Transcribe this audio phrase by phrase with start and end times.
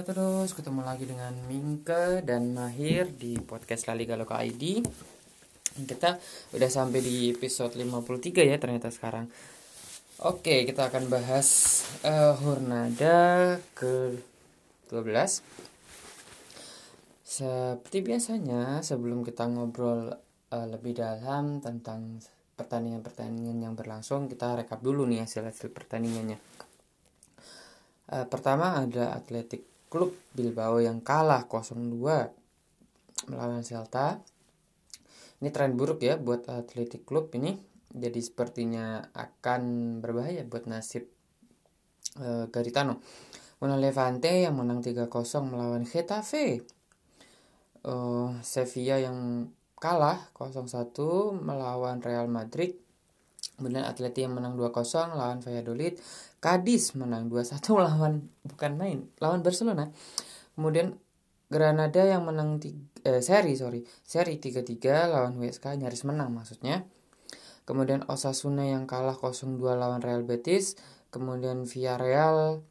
[0.00, 4.80] Halo terus, ketemu lagi dengan Mingke dan Mahir di podcast La Liga Loka ID
[5.76, 6.16] Kita
[6.56, 9.28] udah sampai di episode 53 ya ternyata sekarang.
[10.24, 11.48] Oke, kita akan bahas
[12.08, 14.16] uh, Hurnada ke
[14.88, 15.04] 12
[17.20, 22.24] Seperti biasanya, sebelum kita ngobrol uh, lebih dalam tentang
[22.56, 26.40] pertandingan-pertandingan yang berlangsung Kita rekap dulu nih hasil-hasil pertandingannya.
[28.08, 31.98] Uh, pertama ada Atletik Klub Bilbao yang kalah 0-2
[33.26, 34.22] melawan Celta.
[35.42, 37.58] Ini tren buruk ya buat Atletik Klub ini.
[37.90, 41.10] Jadi sepertinya akan berbahaya buat nasib
[42.22, 43.02] uh, Garitano.
[43.58, 45.10] Kemudian Levante yang menang 3-0
[45.42, 46.62] melawan Getafe.
[47.82, 50.94] Uh, Sevilla yang kalah 0-1
[51.34, 52.78] melawan Real Madrid.
[53.60, 56.00] Kemudian Atleti yang menang 2-0 lawan Valladolid.
[56.40, 57.60] Cadiz menang 2-1
[57.92, 59.92] lawan bukan main, lawan Barcelona.
[60.56, 60.96] Kemudian
[61.50, 66.86] Granada yang menang tiga, eh, seri sorry seri 3-3 lawan WSK nyaris menang maksudnya.
[67.68, 70.80] Kemudian Osasuna yang kalah 0-2 lawan Real Betis.
[71.10, 72.62] Kemudian Villarreal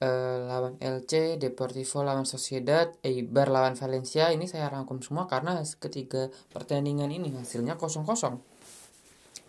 [0.00, 4.32] eh, lawan LC, Deportivo lawan Sociedad, Eibar lawan Valencia.
[4.32, 8.00] Ini saya rangkum semua karena ketiga pertandingan ini hasilnya 0-0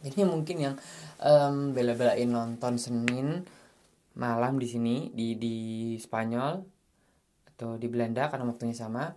[0.06, 0.76] ini mungkin yang
[1.22, 3.42] um, bela-belain nonton Senin
[4.16, 5.56] malam di sini di di
[6.00, 6.64] Spanyol
[7.56, 9.12] atau di Belanda karena waktunya sama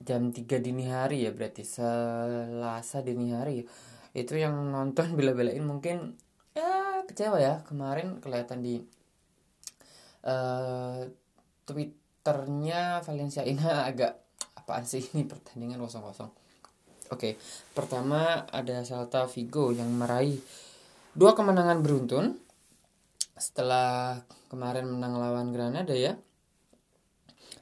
[0.00, 3.64] jam 3 dini hari ya berarti Selasa dini hari
[4.14, 6.14] itu yang nonton bela-belain mungkin
[6.54, 8.80] ya kecewa ya kemarin kelihatan di
[10.24, 11.02] uh,
[11.64, 14.20] Twitternya Valencia ini agak
[14.54, 16.43] apaan sih ini pertandingan kosong-kosong
[17.14, 17.38] Oke,
[17.70, 20.42] pertama ada Celta Vigo yang meraih
[21.14, 22.34] dua kemenangan beruntun
[23.38, 24.18] setelah
[24.50, 26.18] kemarin menang lawan Granada ya.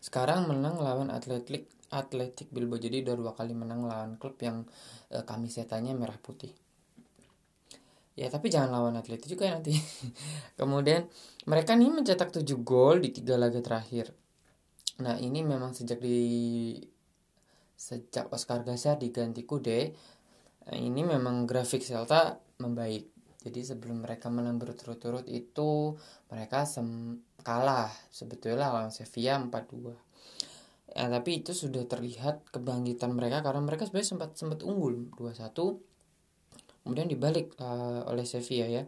[0.01, 4.65] Sekarang menang lawan Atletik Atletik Bilbao jadi udah dua kali menang lawan klub yang
[5.13, 6.57] eh, kami setanya merah putih.
[8.17, 9.77] Ya tapi jangan lawan Atletik juga nanti.
[10.61, 11.13] Kemudian
[11.45, 14.17] mereka nih mencetak 7 gol di tiga laga terakhir.
[15.05, 16.21] Nah ini memang sejak di
[17.83, 19.81] Sejak Oscar Garcia diganti Kude,
[20.71, 23.11] eh, ini memang grafik Celta membaik.
[23.43, 25.99] Jadi sebelum mereka menang berturut-turut itu
[26.31, 29.99] mereka sem kalah sebetulnya lawan Sevilla 4-2.
[30.95, 35.51] Ya, tapi itu sudah terlihat kebangkitan mereka karena mereka sebenarnya sempat sempat unggul 2-1
[36.83, 38.85] kemudian dibalik uh, oleh Sevilla ya.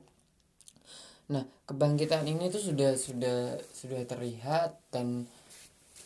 [1.33, 5.25] Nah, kebangkitan ini tuh sudah sudah sudah terlihat dan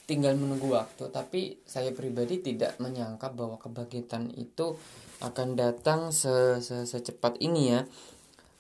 [0.09, 1.13] tinggal menunggu waktu.
[1.13, 4.81] Tapi saya pribadi tidak menyangka bahwa kebangkitan itu
[5.21, 7.85] akan datang se -se secepat ini ya.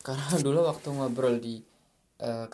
[0.05, 1.57] Karena dulu waktu ngobrol di
[2.21, 2.47] uh,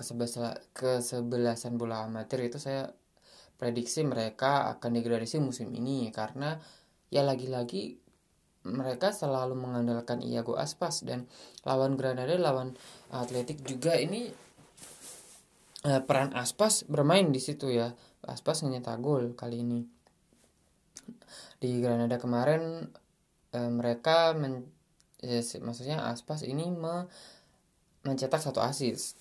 [0.70, 2.94] kesebelasan bola amatir itu saya
[3.58, 6.14] prediksi mereka akan degradasi musim ini.
[6.14, 6.54] Karena
[7.10, 7.98] ya lagi-lagi
[8.64, 11.28] mereka selalu mengandalkan Iago Aspas dan
[11.66, 12.78] lawan Granada lawan
[13.12, 14.30] Atletik juga ini
[15.84, 17.92] uh, peran Aspas bermain di situ ya
[18.26, 19.80] Aspas nyetak gol kali ini.
[21.60, 22.88] Di Granada kemarin
[23.52, 24.68] e, mereka men,
[25.20, 27.08] ya, maksudnya Aspas ini me,
[28.04, 29.16] mencetak satu asis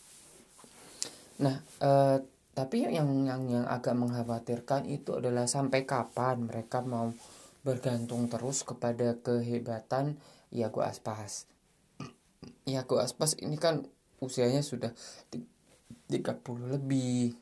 [1.42, 2.22] nah e,
[2.54, 7.10] tapi yang yang yang agak mengkhawatirkan itu adalah sampai kapan mereka mau
[7.66, 10.22] bergantung terus kepada kehebatan
[10.54, 11.50] Iago Aspas.
[12.70, 13.90] Iago Aspas ini kan
[14.22, 14.94] usianya sudah
[16.14, 16.14] 30
[16.70, 17.34] lebih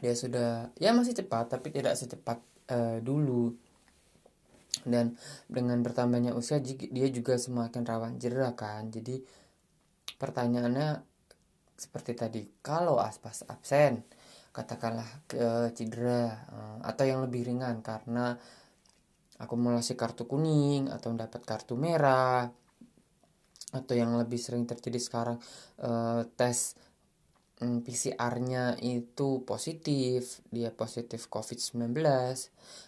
[0.00, 2.40] dia sudah ya masih cepat tapi tidak secepat
[2.72, 3.54] uh, dulu.
[4.80, 5.12] Dan
[5.44, 8.88] dengan bertambahnya usia dia juga semakin rawan cedera kan.
[8.88, 9.20] Jadi
[10.16, 11.04] pertanyaannya
[11.80, 14.04] seperti tadi kalau aspas absen
[14.52, 18.36] katakanlah ke cedera uh, atau yang lebih ringan karena
[19.40, 22.52] akumulasi kartu kuning atau mendapat kartu merah
[23.70, 25.38] atau yang lebih sering terjadi sekarang
[25.80, 26.74] uh, tes
[27.60, 31.92] Hmm, PCR-nya itu positif, dia positif COVID-19.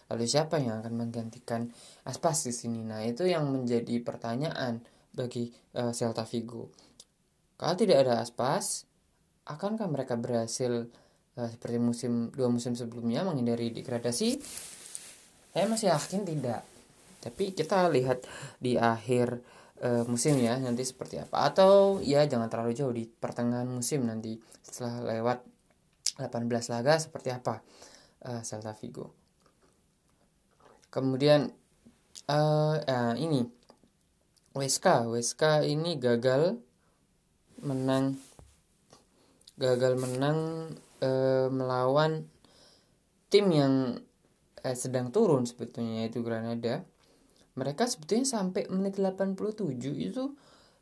[0.09, 1.69] Lalu siapa yang akan menggantikan
[2.09, 2.81] Aspas di sini?
[2.81, 4.81] Nah, itu yang menjadi pertanyaan
[5.13, 6.73] bagi uh, Celta Vigo.
[7.53, 8.89] Kalau tidak ada Aspas,
[9.45, 10.89] akankah mereka berhasil
[11.37, 14.41] uh, seperti musim dua musim sebelumnya menghindari degradasi?
[15.53, 16.65] Saya masih yakin tidak.
[17.21, 18.25] Tapi kita lihat
[18.57, 19.37] di akhir
[19.83, 21.51] uh, musim ya nanti seperti apa.
[21.51, 25.39] Atau ya jangan terlalu jauh di pertengahan musim nanti setelah lewat
[26.17, 27.59] 18 laga seperti apa
[28.25, 29.11] uh, Celta Vigo.
[30.87, 31.51] Kemudian
[32.31, 33.43] uh, uh, ini
[34.53, 36.61] WSK WSK ini gagal
[37.65, 38.21] menang
[39.57, 40.69] gagal menang
[41.01, 42.29] uh, melawan
[43.33, 43.73] tim yang
[44.61, 46.85] uh, sedang turun sebetulnya yaitu Granada
[47.53, 50.33] mereka sebetulnya sampai menit 87 itu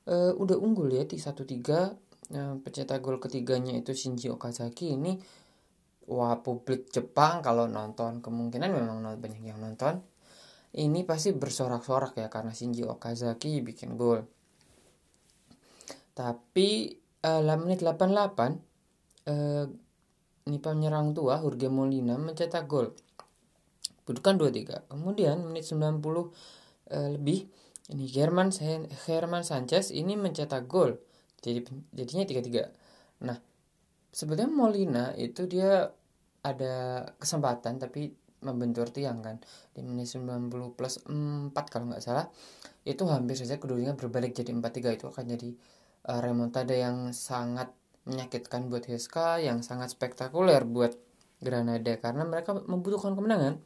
[0.08, 5.20] uh, udah unggul ya di 1-3 uh, pencetak gol ketiganya itu Shinji Okazaki ini.
[6.12, 10.02] Wah publik Jepang kalau nonton kemungkinan memang banyak yang nonton.
[10.72, 14.24] Ini pasti bersorak-sorak ya karena Shinji Okazaki bikin gol.
[16.16, 16.96] Tapi
[17.28, 18.08] uh, menit 88
[19.28, 19.68] uh,
[20.42, 22.96] ini penyerang tua Jorge Molina mencetak gol.
[24.08, 26.02] Bukan 2-3 kemudian menit 90
[26.92, 27.48] uh, lebih.
[27.92, 28.54] Ini German
[29.08, 31.00] Herman Sanchez ini mencetak gol.
[31.42, 33.38] Jadi jadinya 3-3 nah
[34.10, 35.90] sebetulnya Molina itu dia
[36.42, 38.12] ada kesempatan tapi
[38.42, 39.38] membentur tiang kan.
[39.72, 42.28] Di menit 90 plus 4 kalau nggak salah.
[42.82, 45.50] Itu hampir saja keduanya berbalik jadi 4-3 itu akan jadi
[46.10, 47.70] uh, remontada yang sangat
[48.10, 50.98] menyakitkan buat HSK yang sangat spektakuler buat
[51.38, 51.94] Granada.
[52.02, 53.62] Karena mereka membutuhkan kemenangan.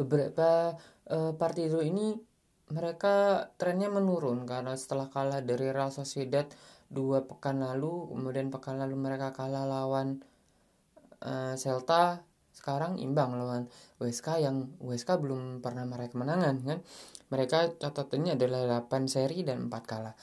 [0.00, 2.16] Beberapa uh, partido ini
[2.68, 6.44] mereka trennya menurun karena setelah kalah dari Real Sociedad
[6.88, 10.20] dua pekan lalu kemudian pekan lalu mereka kalah lawan
[11.24, 13.70] uh, Celta sekarang imbang lawan
[14.02, 16.78] WSK yang WSK belum pernah meraih kemenangan kan?
[17.28, 20.16] Mereka catatannya adalah 8 seri dan 4 kalah.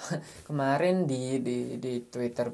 [0.48, 2.48] Kemarin di di di Twitter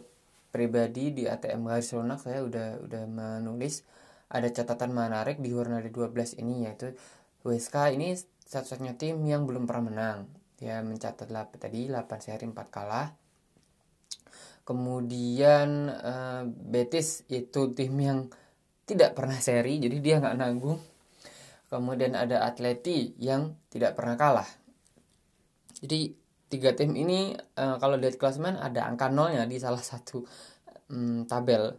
[0.51, 3.85] pribadi di ATM Garis saya udah udah menulis
[4.29, 6.93] ada catatan menarik di Hornada 12 ini yaitu
[7.47, 8.17] WSK ini
[8.49, 10.19] satu-satunya tim yang belum pernah menang.
[10.59, 11.31] Dia mencatat
[11.61, 13.09] tadi 8 seri 4 kalah.
[14.67, 18.29] Kemudian uh, Betis itu tim yang
[18.85, 20.81] tidak pernah seri jadi dia nggak nanggung.
[21.69, 24.49] Kemudian ada Atleti yang tidak pernah kalah.
[25.79, 26.13] Jadi
[26.49, 30.25] tiga tim ini uh, kalau lihat klasemen ada angka nolnya di salah satu
[30.91, 31.77] um, tabel.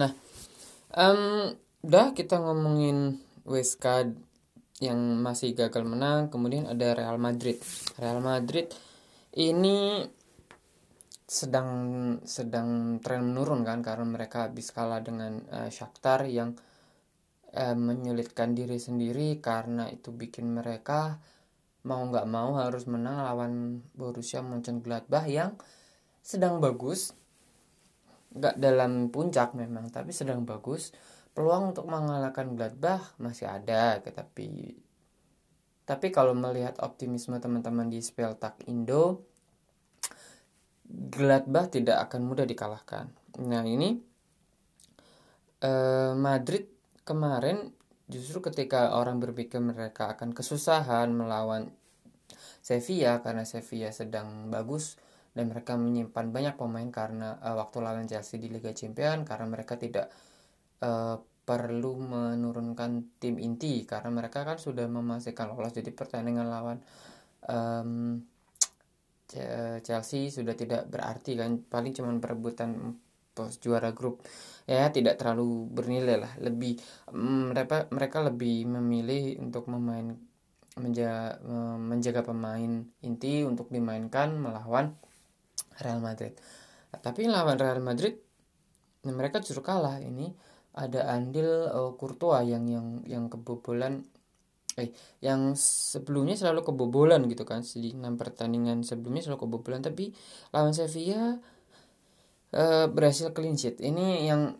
[0.00, 0.10] Nah
[0.96, 1.52] um,
[1.84, 4.16] udah kita ngomongin WSK
[4.80, 7.60] yang masih gagal menang kemudian ada Real Madrid.
[8.00, 8.72] Real Madrid
[9.36, 10.00] ini
[11.30, 11.70] sedang
[12.26, 16.58] sedang tren menurun kan karena mereka habis kalah dengan uh, Shakhtar yang
[17.54, 19.38] uh, menyulitkan diri sendiri.
[19.38, 21.20] Karena itu bikin mereka
[21.84, 23.52] mau nggak mau harus menang lawan
[23.94, 25.60] Borussia Mönchengladbach yang
[26.24, 27.12] sedang bagus.
[28.32, 30.90] Nggak dalam puncak memang tapi sedang bagus
[31.40, 34.76] peluang untuk mengalahkan Gladbach masih ada tetapi
[35.88, 39.24] tapi kalau melihat optimisme teman-teman di Speltak Indo
[40.84, 43.08] Gladbach tidak akan mudah dikalahkan.
[43.46, 43.96] Nah ini
[45.64, 46.68] eh, Madrid
[47.08, 47.72] kemarin
[48.10, 51.72] justru ketika orang berpikir mereka akan kesusahan melawan
[52.60, 54.98] Sevilla karena Sevilla sedang bagus
[55.30, 59.78] dan mereka menyimpan banyak pemain karena uh, waktu lawan Chelsea di Liga Champions karena mereka
[59.78, 60.10] tidak
[60.82, 65.74] uh, perlu menurunkan tim inti karena mereka kan sudah memastikan lolos.
[65.74, 66.78] Jadi pertandingan lawan
[67.50, 68.22] um,
[69.82, 72.94] Chelsea sudah tidak berarti kan paling cuma perebutan
[73.34, 74.22] pos juara grup.
[74.62, 76.32] Ya tidak terlalu bernilai lah.
[76.38, 76.78] Lebih
[77.10, 80.14] mm, mereka mereka lebih memilih untuk memain
[80.78, 81.42] menjaga,
[81.82, 84.94] menjaga pemain inti untuk dimainkan melawan
[85.82, 86.38] Real Madrid.
[86.94, 88.14] Tapi lawan Real Madrid
[89.02, 89.98] mereka justru kalah.
[89.98, 94.06] Ini ada andil uh, Courtois yang yang yang kebobolan.
[94.78, 97.66] Eh yang sebelumnya selalu kebobolan gitu kan.
[97.66, 99.82] Di enam pertandingan sebelumnya selalu kebobolan.
[99.82, 100.14] Tapi
[100.54, 101.42] lawan Sevilla
[102.54, 103.82] eh, berhasil clean sheet.
[103.82, 104.54] Ini yang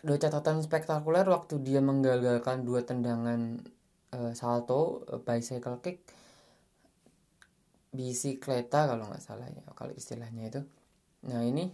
[0.00, 3.62] dua catatan spektakuler waktu dia menggagalkan dua tendangan
[4.10, 6.02] eh, salto eh, bicycle kick.
[7.90, 10.60] Bisikleta kalau nggak salah ya kalau istilahnya itu.
[11.30, 11.70] Nah ini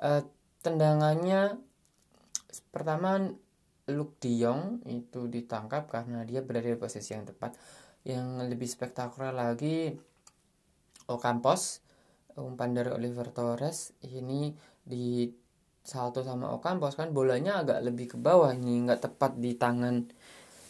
[0.00, 0.22] eh,
[0.64, 1.69] tendangannya
[2.70, 3.18] pertama
[3.90, 7.54] Luke De Jong itu ditangkap karena dia berada di posisi yang tepat.
[8.06, 9.92] Yang lebih spektakuler lagi
[11.10, 11.82] Ocampos
[12.38, 15.26] umpan dari Oliver Torres ini di
[15.82, 20.06] salto sama Ocampos kan bolanya agak lebih ke bawah nih nggak tepat di tangan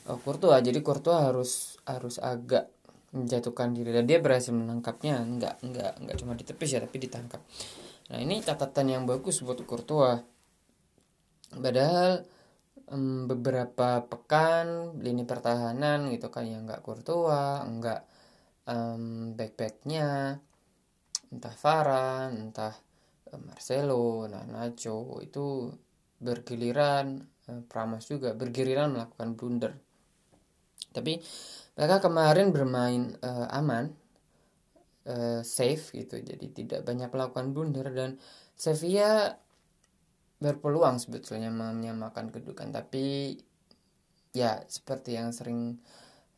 [0.08, 0.64] oh, Courtois.
[0.64, 2.72] Jadi Courtois harus harus agak
[3.10, 3.90] menjatuhkan diri.
[3.90, 7.42] Dan dia berhasil menangkapnya nggak nggak nggak cuma ditepis ya tapi ditangkap.
[8.10, 10.24] Nah ini catatan yang bagus buat Courtois
[11.54, 12.22] padahal
[12.90, 18.00] um, beberapa pekan lini pertahanan gitu kan yang nggak Courtois nggak
[18.70, 20.38] um, backpacknya
[21.30, 22.74] entah Varane entah
[23.34, 25.70] um, Marcelo nah Nacho itu
[26.20, 29.72] bergiliran um, Pramos juga bergiliran melakukan blunder.
[30.90, 31.22] Tapi
[31.78, 33.94] mereka kemarin bermain uh, aman
[35.06, 38.18] uh, safe gitu jadi tidak banyak melakukan blunder dan
[38.58, 39.38] Sevilla
[40.40, 43.36] berpeluang sebetulnya menyamakan kedudukan tapi
[44.32, 45.76] ya seperti yang sering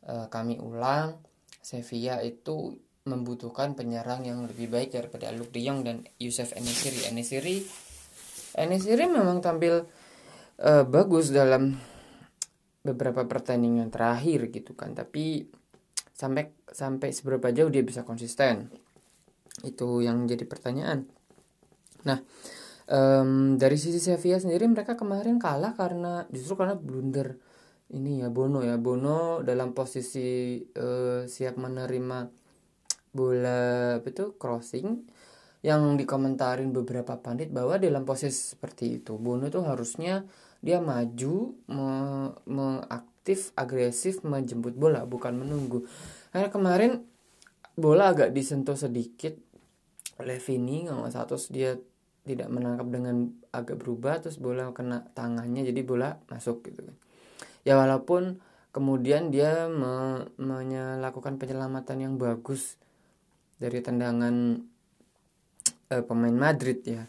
[0.05, 1.17] uh, kami ulang
[1.63, 7.11] Sevilla itu membutuhkan penyerang yang lebih baik daripada Luke De Jong dan Yusuf Enesiri.
[7.11, 7.57] Enesiri
[8.55, 9.83] Enesiri memang tampil
[10.59, 11.75] uh, bagus dalam
[12.83, 15.47] beberapa pertandingan terakhir gitu kan, tapi
[16.11, 18.67] sampai sampai seberapa jauh dia bisa konsisten
[19.63, 21.07] itu yang jadi pertanyaan.
[22.03, 22.19] Nah
[22.89, 27.37] um, dari sisi Sevilla sendiri mereka kemarin kalah karena justru karena blunder
[27.93, 28.75] ini ya Bono ya.
[28.81, 32.19] Bono dalam posisi uh, siap menerima
[33.13, 35.05] bola itu crossing
[35.63, 40.25] yang dikomentarin beberapa pandit bahwa dalam posisi seperti itu Bono itu harusnya
[40.59, 41.87] dia maju me,
[42.49, 45.85] mengaktif agresif menjemput bola bukan menunggu.
[46.33, 46.91] Karena kemarin
[47.77, 49.37] bola agak disentuh sedikit.
[50.21, 51.73] Oleh Vini nggak satu dia
[52.23, 56.95] tidak menangkap dengan agak berubah terus bola kena tangannya jadi bola masuk gitu kan
[57.67, 58.39] ya walaupun
[58.73, 62.75] kemudian dia me, melakukan penyelamatan yang bagus
[63.61, 64.59] dari tendangan
[65.93, 67.05] uh, pemain Madrid ya.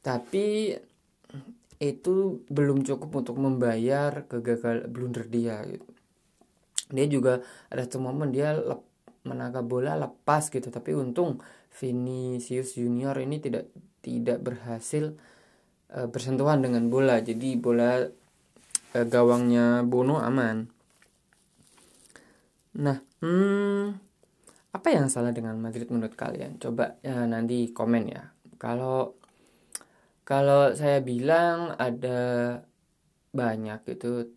[0.00, 0.72] Tapi
[1.80, 2.14] itu
[2.48, 5.88] belum cukup untuk membayar kegagalan blunder dia gitu.
[6.90, 8.56] Dia juga ada satu momen dia
[9.20, 11.44] menangkap bola lepas gitu tapi untung
[11.76, 13.68] Vinicius Junior ini tidak
[14.00, 15.16] tidak berhasil
[15.92, 18.04] uh, bersentuhan dengan bola jadi bola
[18.96, 20.66] uh, gawangnya Bono aman.
[22.70, 23.84] Nah, hmm,
[24.70, 26.62] apa yang salah dengan Madrid menurut kalian?
[26.62, 28.30] Coba ya nanti komen ya.
[28.60, 29.18] Kalau
[30.22, 32.62] kalau saya bilang ada
[33.34, 34.30] banyak itu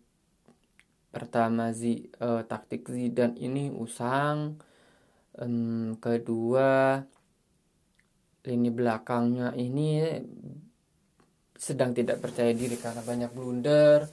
[1.14, 4.58] pertama zi uh, taktik Zidane ini usang
[5.38, 6.98] um, kedua
[8.44, 10.04] lini belakangnya ini
[11.54, 14.04] sedang tidak percaya diri karena banyak blunder.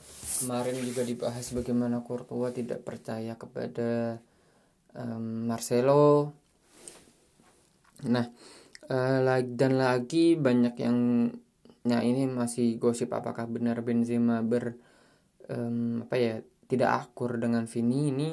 [0.42, 4.18] Kemarin juga dibahas bagaimana Courtois tidak percaya kepada
[4.96, 6.32] um, Marcelo.
[8.08, 8.26] Nah
[8.88, 10.98] uh, dan lagi banyak yang
[11.82, 14.78] nah ini masih gosip apakah benar Benzema ber
[15.50, 16.36] um, apa ya
[16.70, 18.30] tidak akur dengan Vini ini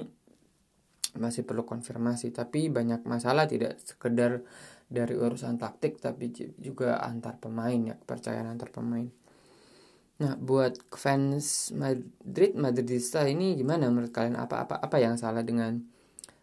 [1.18, 2.30] masih perlu konfirmasi.
[2.30, 4.46] Tapi banyak masalah tidak sekedar
[4.88, 9.08] dari urusan taktik tapi juga antar pemain ya kepercayaan antar pemain.
[10.18, 14.40] Nah buat fans Madrid Madridista ini gimana menurut kalian?
[14.40, 15.78] Apa apa apa yang salah dengan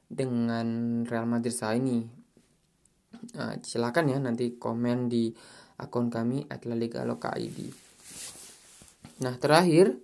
[0.05, 2.05] dengan Real Madrid saya ini?
[3.35, 5.33] Nah, silakan ya nanti komen di
[5.75, 7.59] akun kami @laligaloka.id
[9.15, 9.95] nah terakhir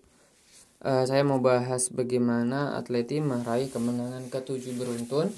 [0.84, 5.32] uh, saya mau bahas bagaimana Atleti meraih kemenangan ketujuh beruntun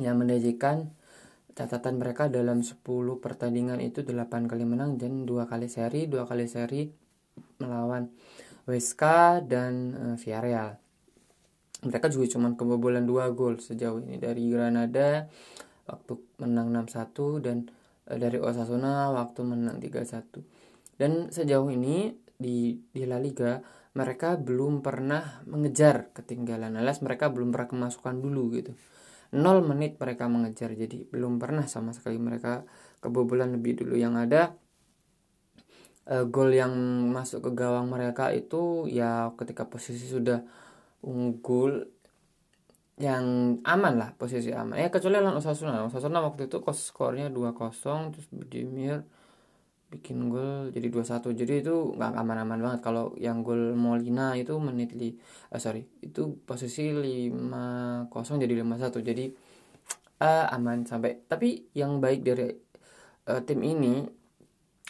[0.00, 0.88] yang menjanjikan
[1.52, 2.80] catatan mereka dalam 10
[3.20, 6.88] pertandingan itu 8 kali menang dan dua kali seri, dua kali seri
[7.60, 8.08] melawan
[8.64, 10.78] Weska dan uh, Villarreal.
[11.82, 15.26] Mereka juga cuma kebobolan dua gol sejauh ini dari Granada
[15.82, 17.66] waktu menang 6-1 dan
[18.06, 23.58] e, dari Osasuna waktu menang 3-1 dan sejauh ini di di La Liga
[23.98, 26.78] mereka belum pernah mengejar ketinggalan.
[26.78, 28.78] Alias mereka belum pernah kemasukan dulu gitu
[29.32, 32.68] 0 menit mereka mengejar jadi belum pernah sama sekali mereka
[33.00, 33.96] kebobolan lebih dulu.
[33.96, 34.42] Yang ada
[36.04, 36.72] e, gol yang
[37.08, 40.44] masuk ke gawang mereka itu ya ketika posisi sudah
[41.00, 41.88] unggul
[43.00, 44.76] yang aman lah posisi aman.
[44.76, 45.88] Ya kecuali lawan Osasuna.
[45.88, 49.02] Osasuna waktu itu kos skornya 2-0 terus Budimir
[49.92, 52.80] bikin gol jadi 2-1 jadi itu nggak aman-aman banget.
[52.80, 55.12] Kalau yang gol Molina itu menit li
[55.52, 59.24] uh, sorry itu posisi 5-0 jadi 5-1 jadi
[60.24, 61.28] uh, aman sampai.
[61.28, 62.48] Tapi yang baik dari
[63.28, 64.08] uh, tim ini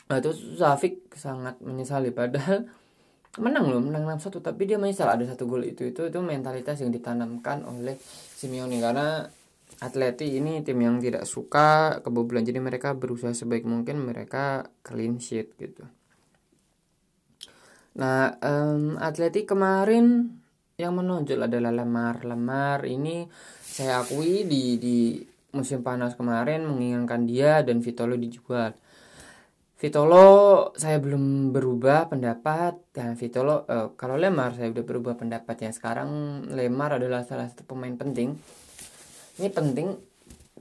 [0.07, 0.21] uh,
[0.55, 2.15] Zafik sangat menyesali.
[2.15, 2.71] Padahal
[3.45, 5.83] menang loh menang 6-1 tapi dia menyesal ada satu gol itu.
[5.91, 7.99] Itu itu mentalitas yang ditanamkan oleh
[8.39, 8.79] Simeone.
[8.79, 9.27] Karena
[9.83, 12.47] Atleti ini tim yang tidak suka kebobolan.
[12.47, 15.83] Jadi mereka berusaha sebaik mungkin mereka clean sheet gitu.
[17.99, 20.39] Nah um, Atleti kemarin
[20.79, 22.23] yang menonjol adalah Lemar.
[22.23, 23.27] Lemar ini
[23.59, 25.19] saya akui di di
[25.51, 28.79] musim panas kemarin menginginkan dia dan Vitolo dijual.
[29.83, 32.95] Vitolo saya belum berubah pendapat.
[32.95, 35.67] Dan Vitolo uh, kalau Lemar saya udah berubah pendapat.
[35.67, 38.39] Ya sekarang Lemar adalah salah satu pemain penting
[39.41, 39.89] ini penting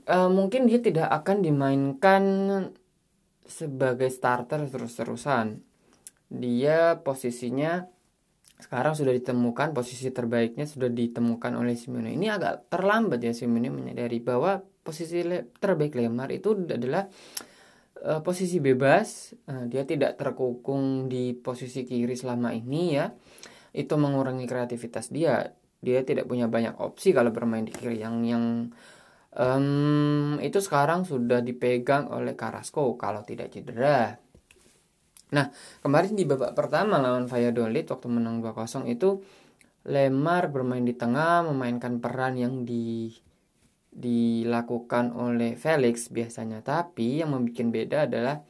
[0.08, 2.22] uh, mungkin dia tidak akan dimainkan
[3.44, 5.60] sebagai starter terus-terusan
[6.32, 7.84] dia posisinya
[8.62, 14.22] sekarang sudah ditemukan posisi terbaiknya sudah ditemukan oleh Simeone ini agak terlambat ya Simeone menyadari
[14.22, 15.22] bahwa posisi
[15.58, 17.06] terbaik Lemar itu adalah
[18.02, 23.14] uh, posisi bebas, uh, dia tidak terkukung di posisi kiri selama ini ya.
[23.72, 25.54] Itu mengurangi kreativitas dia.
[25.82, 28.70] Dia tidak punya banyak opsi kalau bermain di kiri yang yang
[29.34, 34.14] um, itu sekarang sudah dipegang oleh Carrasco kalau tidak cedera.
[35.32, 35.48] Nah,
[35.80, 39.24] kemarin di babak pertama lawan Valladolid waktu menang 2-0 itu
[39.82, 43.10] Lemar bermain di tengah, memainkan peran yang di
[43.90, 46.62] dilakukan oleh Felix biasanya.
[46.62, 48.46] Tapi yang membuat beda adalah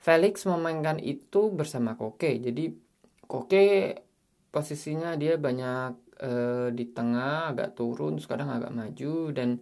[0.00, 2.40] Felix memainkan itu bersama Koke.
[2.40, 2.72] Jadi
[3.28, 4.00] Koke
[4.48, 6.32] posisinya dia banyak e,
[6.70, 9.58] di tengah, agak turun, terus kadang agak maju dan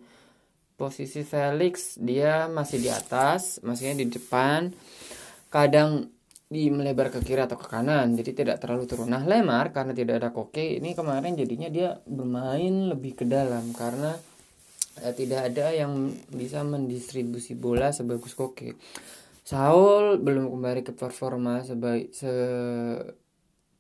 [0.77, 4.69] posisi Felix dia masih di atas, maksudnya di depan.
[5.49, 6.13] Kadang
[6.51, 10.19] di melebar ke kiri atau ke kanan jadi tidak terlalu turun nah Lemar karena tidak
[10.19, 14.19] ada Koke ini kemarin jadinya dia bermain lebih ke dalam karena
[14.99, 18.75] eh, tidak ada yang bisa mendistribusi bola sebagus Koke.
[19.47, 22.35] Saul belum kembali ke performa sebaik se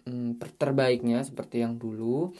[0.07, 2.31] mm, terbaiknya seperti yang dulu,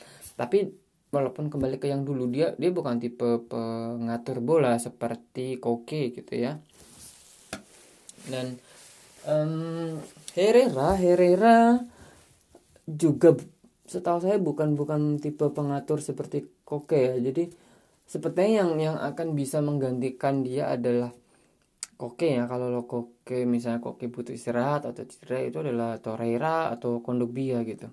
[0.41, 0.73] tapi
[1.13, 6.57] walaupun kembali ke yang dulu dia dia bukan tipe pengatur bola seperti Koke gitu ya.
[8.25, 8.57] Dan
[9.29, 10.01] um,
[10.33, 11.85] Herrera Herrera
[12.89, 13.37] juga
[13.85, 17.15] setahu saya bukan bukan tipe pengatur seperti Koke ya.
[17.21, 17.53] Jadi
[18.09, 21.13] sepertinya yang yang akan bisa menggantikan dia adalah
[22.01, 27.05] Koke ya kalau lo Koke misalnya Koke butuh istirahat atau cedera itu adalah Torreira atau
[27.05, 27.93] Kondogbia gitu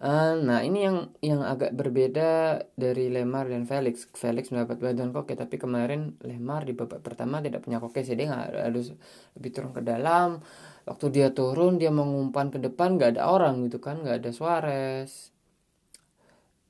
[0.00, 4.08] uh, nah ini yang yang agak berbeda dari Lemar dan Felix.
[4.16, 8.72] Felix mendapat bantuan Koke tapi kemarin Lemar di babak pertama tidak punya Koke jadi nggak
[8.72, 8.96] harus
[9.36, 10.40] lebih turun ke dalam.
[10.88, 15.30] Waktu dia turun dia mengumpan ke depan nggak ada orang gitu kan nggak ada Suarez.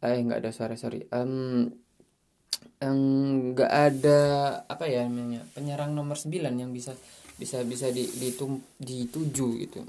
[0.00, 1.04] Eh nggak ada suara sorry.
[1.12, 1.68] Um,
[2.80, 4.20] nggak ada
[4.64, 6.96] apa ya namanya penyerang nomor 9 yang bisa
[7.36, 9.80] bisa bisa di ditum, dituju gitu.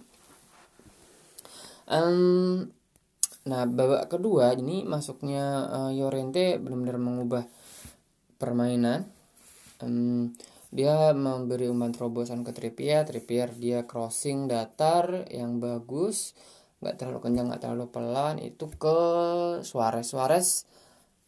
[1.88, 2.72] Um,
[3.42, 7.44] nah babak kedua ini masuknya uh, Yorente benar-benar mengubah
[8.38, 9.10] permainan.
[9.82, 10.34] Um,
[10.72, 13.04] dia memberi umpan terobosan ke Trippier.
[13.04, 16.38] Trippier dia crossing datar yang bagus.
[16.80, 18.36] Nggak terlalu kencang nggak terlalu pelan.
[18.40, 18.98] Itu ke
[19.66, 20.08] Suarez.
[20.08, 20.70] Suarez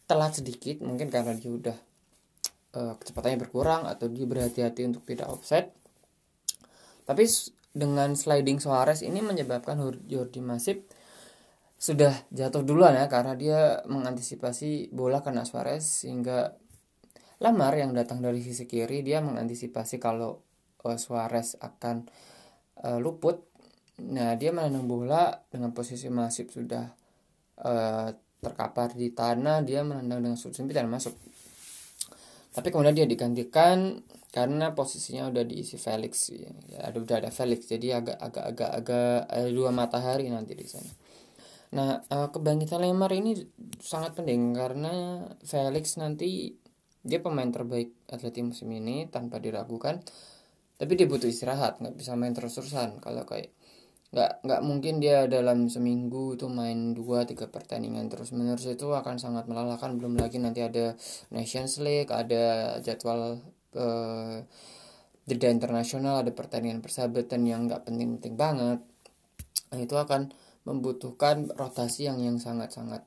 [0.08, 1.78] telat sedikit mungkin karena dia udah
[2.78, 5.72] uh, kecepatannya berkurang atau dia berhati-hati untuk tidak offset
[7.04, 7.28] tapi
[7.74, 10.88] dengan sliding Suarez ini menyebabkan Jordi Masip
[11.84, 13.60] sudah jatuh duluan ya karena dia
[13.92, 16.56] mengantisipasi bola kena Suarez sehingga
[17.44, 20.40] Lamar yang datang dari sisi kiri dia mengantisipasi kalau
[20.88, 22.08] uh, Suarez akan
[22.88, 23.44] uh, luput
[24.02, 26.90] Nah, dia menendang bola dengan posisi masif sudah
[27.62, 28.10] uh,
[28.42, 31.14] terkapar di tanah, dia menendang dengan sudut sempit dan masuk.
[32.54, 34.02] Tapi kemudian dia digantikan
[34.34, 36.50] karena posisinya udah diisi Felix ya,
[36.82, 40.90] ada udah ada Felix jadi agak agak agak agak ada dua matahari nanti di sana.
[41.74, 43.34] Nah, uh, kebangkitan Lemar ini
[43.82, 46.54] sangat penting karena Felix nanti
[47.02, 49.98] dia pemain terbaik Atleti musim ini tanpa diragukan.
[50.78, 53.02] Tapi dia butuh istirahat, nggak bisa main terus-terusan.
[53.02, 53.50] Kalau kayak
[54.14, 59.18] nggak nggak mungkin dia dalam seminggu itu main dua tiga pertandingan terus menerus itu akan
[59.18, 60.94] sangat melelahkan belum lagi nanti ada
[61.34, 63.42] Nations League ada jadwal
[63.74, 64.38] uh,
[65.26, 68.86] jeda internasional ada pertandingan persahabatan yang nggak penting-penting banget
[69.74, 70.30] nah, itu akan
[70.64, 73.04] membutuhkan rotasi yang yang sangat-sangat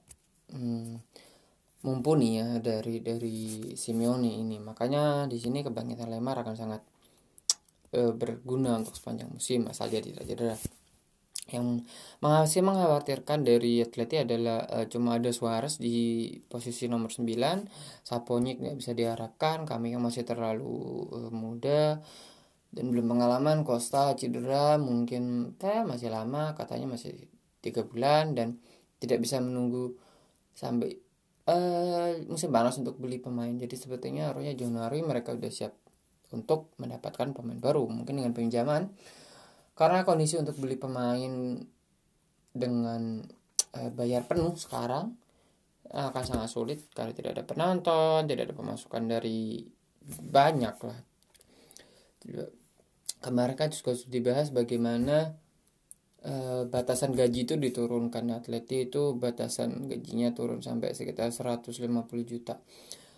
[0.52, 1.00] hmm,
[1.84, 4.60] mumpuni ya dari dari Simeone ini.
[4.60, 6.82] Makanya di sini kebangkitan Lemar akan sangat
[7.96, 10.56] uh, berguna untuk sepanjang musim asal dia tidak cedera.
[11.46, 11.86] Yang
[12.18, 18.76] masih mengkhawatirkan dari Atleti adalah uh, cuma ada Suarez di posisi nomor 9 Saponyik nggak
[18.82, 22.02] bisa diharapkan kami yang masih terlalu uh, muda
[22.74, 27.14] dan belum pengalaman Costa cedera mungkin eh, masih lama katanya masih
[27.66, 28.62] tiga bulan dan
[29.02, 29.98] tidak bisa menunggu
[30.54, 30.96] sampai
[31.50, 35.74] uh, musim panas untuk beli pemain jadi sebetulnya harusnya Januari mereka sudah siap
[36.30, 38.90] untuk mendapatkan pemain baru mungkin dengan pinjaman
[39.76, 41.60] karena kondisi untuk beli pemain
[42.56, 43.20] dengan
[43.76, 45.12] eh, bayar penuh sekarang
[45.92, 49.62] akan sangat sulit karena tidak ada penonton, tidak ada pemasukan dari
[50.10, 50.98] banyak lah.
[53.22, 55.36] Kemarin kan juga dibahas bagaimana
[56.24, 61.76] eh, batasan gaji itu diturunkan atleti itu batasan gajinya turun sampai sekitar 150
[62.24, 62.60] juta.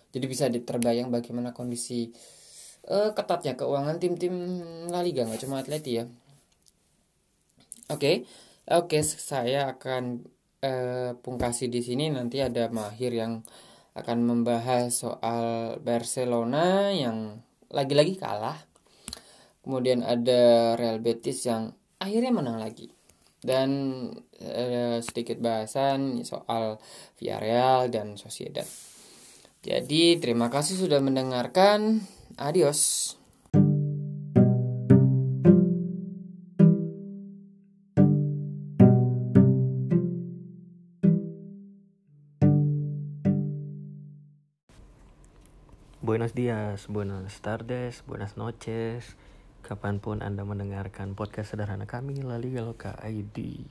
[0.09, 2.09] Jadi bisa terbayang bagaimana kondisi
[2.89, 4.33] eh, ketatnya keuangan tim-tim
[4.89, 6.05] La Liga nggak cuma atleti ya
[7.89, 8.15] Oke, okay.
[8.69, 10.21] oke okay, saya akan
[10.61, 13.41] uh, pungkasi di sini nanti ada Mahir yang
[13.97, 17.41] akan membahas soal Barcelona yang
[17.73, 18.61] lagi-lagi kalah
[19.65, 22.87] kemudian ada Real Betis yang akhirnya menang lagi
[23.43, 23.69] dan
[24.39, 26.79] eh, sedikit bahasan soal
[27.19, 28.67] Villarreal dan Sociedad.
[29.59, 32.03] Jadi terima kasih sudah mendengarkan.
[32.39, 33.15] Adios.
[45.99, 49.13] Buenos días, buenas tardes, buenas noches
[49.69, 53.61] Kapan pun Anda mendengarkan podcast sederhana kami La Liga Loka ID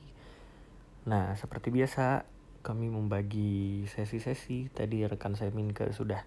[1.11, 2.23] Nah, seperti biasa
[2.63, 4.71] kami membagi sesi-sesi.
[4.71, 6.23] Tadi rekan saya Minke sudah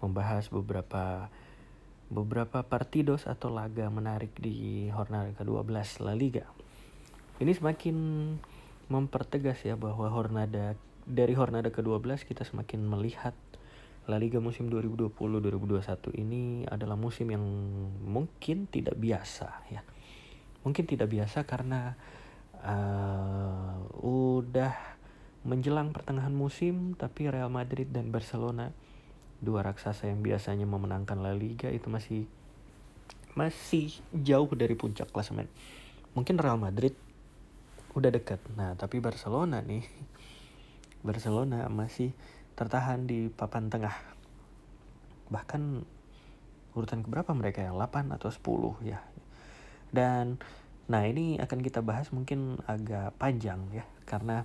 [0.00, 1.28] membahas beberapa
[2.08, 6.48] beberapa partidos atau laga menarik di Hornada ke-12 La Liga.
[7.44, 7.96] Ini semakin
[8.88, 13.36] mempertegas ya bahwa Hornada dari Hornada ke-12 kita semakin melihat
[14.10, 17.44] La Liga musim 2020-2021 ini adalah musim yang
[18.02, 19.86] mungkin tidak biasa ya.
[20.66, 21.94] Mungkin tidak biasa karena
[22.66, 24.74] uh, udah
[25.46, 28.74] menjelang pertengahan musim tapi Real Madrid dan Barcelona
[29.40, 32.28] dua raksasa yang biasanya memenangkan La Liga itu masih
[33.32, 35.48] masih jauh dari puncak klasemen.
[36.12, 36.92] Mungkin Real Madrid
[37.94, 38.42] udah dekat.
[38.58, 39.86] Nah, tapi Barcelona nih
[41.06, 42.12] Barcelona masih
[42.60, 43.96] tertahan di papan tengah.
[45.32, 45.80] Bahkan
[46.76, 49.00] urutan keberapa mereka yang 8 atau 10 ya.
[49.88, 50.36] Dan
[50.92, 54.42] nah ini akan kita bahas mungkin agak panjang ya karena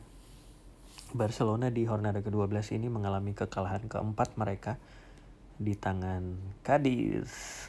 [1.11, 4.79] Barcelona di Hornada ke-12 ini mengalami kekalahan keempat mereka
[5.59, 7.67] di tangan Cadiz.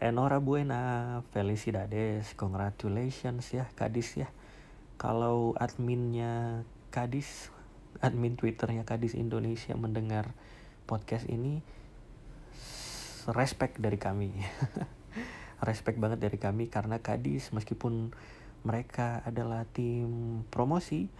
[0.00, 4.32] Enhorabuena, felicidades, congratulations ya Cadiz ya.
[4.96, 7.52] Kalau adminnya Cadiz
[7.98, 10.30] admin Twitternya Kadis Indonesia mendengar
[10.86, 11.60] podcast ini
[13.34, 14.30] respect dari kami
[15.68, 18.14] respect banget dari kami karena Kadis meskipun
[18.62, 21.10] mereka adalah tim promosi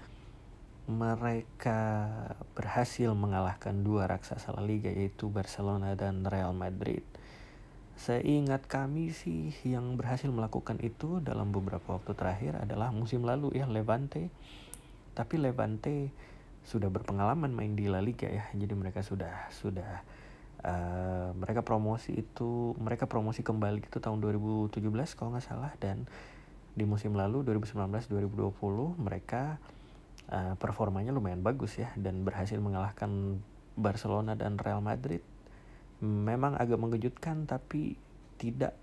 [0.91, 2.11] mereka
[2.59, 7.07] berhasil mengalahkan dua raksasa La Liga yaitu Barcelona dan Real Madrid.
[7.95, 13.71] Seingat kami sih yang berhasil melakukan itu dalam beberapa waktu terakhir adalah musim lalu ya
[13.71, 14.33] Levante.
[15.15, 16.11] Tapi Levante
[16.71, 18.47] sudah berpengalaman main di La Liga ya.
[18.55, 20.07] Jadi mereka sudah sudah
[20.63, 24.79] uh, mereka promosi itu mereka promosi kembali itu tahun 2017
[25.19, 25.75] kalau nggak salah.
[25.83, 26.07] Dan
[26.79, 29.59] di musim lalu 2019-2020 mereka
[30.31, 31.91] uh, performanya lumayan bagus ya.
[31.99, 33.43] Dan berhasil mengalahkan
[33.75, 35.27] Barcelona dan Real Madrid.
[35.99, 37.99] Memang agak mengejutkan tapi
[38.39, 38.79] tidak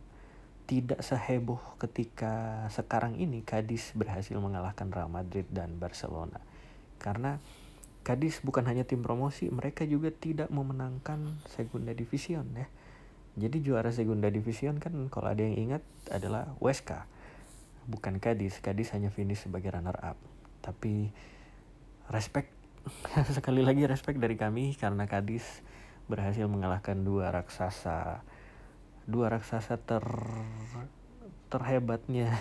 [0.67, 6.43] tidak seheboh ketika sekarang ini Cadiz berhasil mengalahkan Real Madrid dan Barcelona.
[7.00, 7.39] Karena
[8.08, 12.72] Kadis bukan hanya tim promosi, mereka juga tidak memenangkan Segunda Division ya.
[13.36, 17.04] Jadi juara Segunda Division kan kalau ada yang ingat adalah Weska.
[17.84, 20.15] Bukan Kadis, Kadis hanya finish sebagai runner up.
[20.63, 21.12] Tapi
[22.08, 22.48] respect
[23.36, 25.43] sekali lagi respect dari kami karena Kadis
[26.08, 28.24] berhasil mengalahkan dua raksasa
[29.04, 30.04] dua raksasa ter
[31.52, 32.32] terhebatnya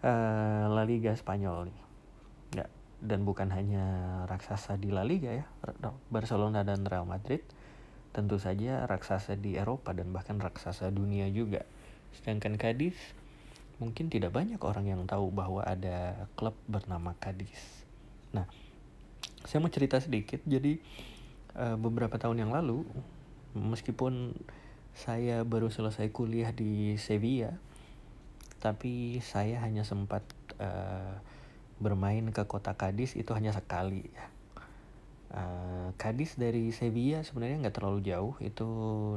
[0.00, 1.87] uh, La Liga Spanyol nih.
[2.98, 3.84] Dan bukan hanya
[4.26, 5.46] raksasa di La Liga ya,
[6.10, 7.46] Barcelona dan Real Madrid,
[8.10, 11.62] tentu saja raksasa di Eropa dan bahkan raksasa dunia juga.
[12.10, 12.98] Sedangkan Cadiz,
[13.78, 17.86] mungkin tidak banyak orang yang tahu bahwa ada klub bernama Cadiz.
[18.34, 18.50] Nah,
[19.46, 20.42] saya mau cerita sedikit.
[20.42, 20.82] Jadi
[21.54, 22.82] eh, beberapa tahun yang lalu,
[23.54, 24.34] meskipun
[24.98, 27.54] saya baru selesai kuliah di Sevilla,
[28.58, 30.26] tapi saya hanya sempat
[30.58, 31.14] uh,
[31.78, 34.26] bermain ke kota Cadiz itu hanya sekali ya.
[35.28, 38.34] Uh, Cadiz dari Sevilla sebenarnya nggak terlalu jauh.
[38.42, 38.66] Itu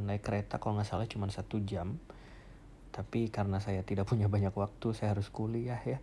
[0.06, 1.98] naik kereta kalau nggak salah cuma satu jam.
[2.92, 6.00] Tapi karena saya tidak punya banyak waktu saya harus kuliah ya.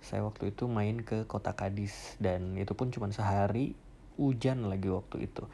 [0.00, 3.76] Saya waktu itu main ke kota Cadiz dan itu pun cuma sehari
[4.16, 5.44] hujan lagi waktu itu.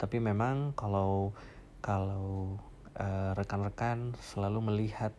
[0.00, 1.36] Tapi memang kalau
[1.84, 2.56] kalau
[2.96, 5.12] uh, rekan-rekan selalu melihat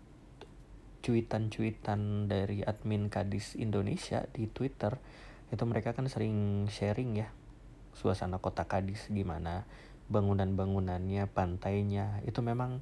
[1.04, 4.96] cuitan-cuitan dari admin Kadis Indonesia di Twitter
[5.52, 7.28] itu mereka kan sering sharing ya
[7.94, 9.68] suasana kota Kadis gimana
[10.10, 12.82] bangunan-bangunannya pantainya itu memang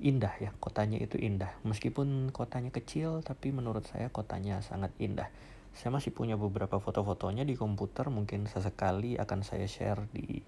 [0.00, 1.52] indah ya kotanya itu indah.
[1.62, 5.28] Meskipun kotanya kecil tapi menurut saya kotanya sangat indah.
[5.76, 10.42] Saya masih punya beberapa foto-fotonya di komputer mungkin sesekali akan saya share di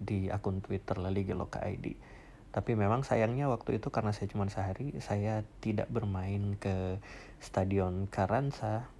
[0.00, 2.19] di akun Twitter Lali Geloka ID
[2.50, 6.98] tapi memang sayangnya waktu itu karena saya cuma sehari saya tidak bermain ke
[7.38, 8.90] stadion Karansa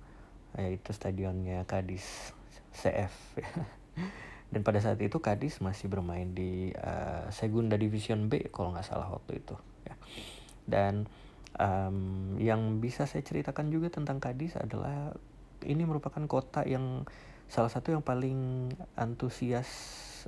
[0.54, 2.34] yaitu stadionnya Kadis
[2.80, 3.10] CF
[4.50, 9.10] dan pada saat itu Kadis masih bermain di uh, Segunda Division B kalau nggak salah
[9.10, 9.54] waktu itu
[9.86, 9.94] ya.
[10.66, 11.10] dan
[11.58, 15.14] um, yang bisa saya ceritakan juga tentang Cadiz adalah
[15.66, 17.04] ini merupakan kota yang
[17.50, 19.66] salah satu yang paling antusias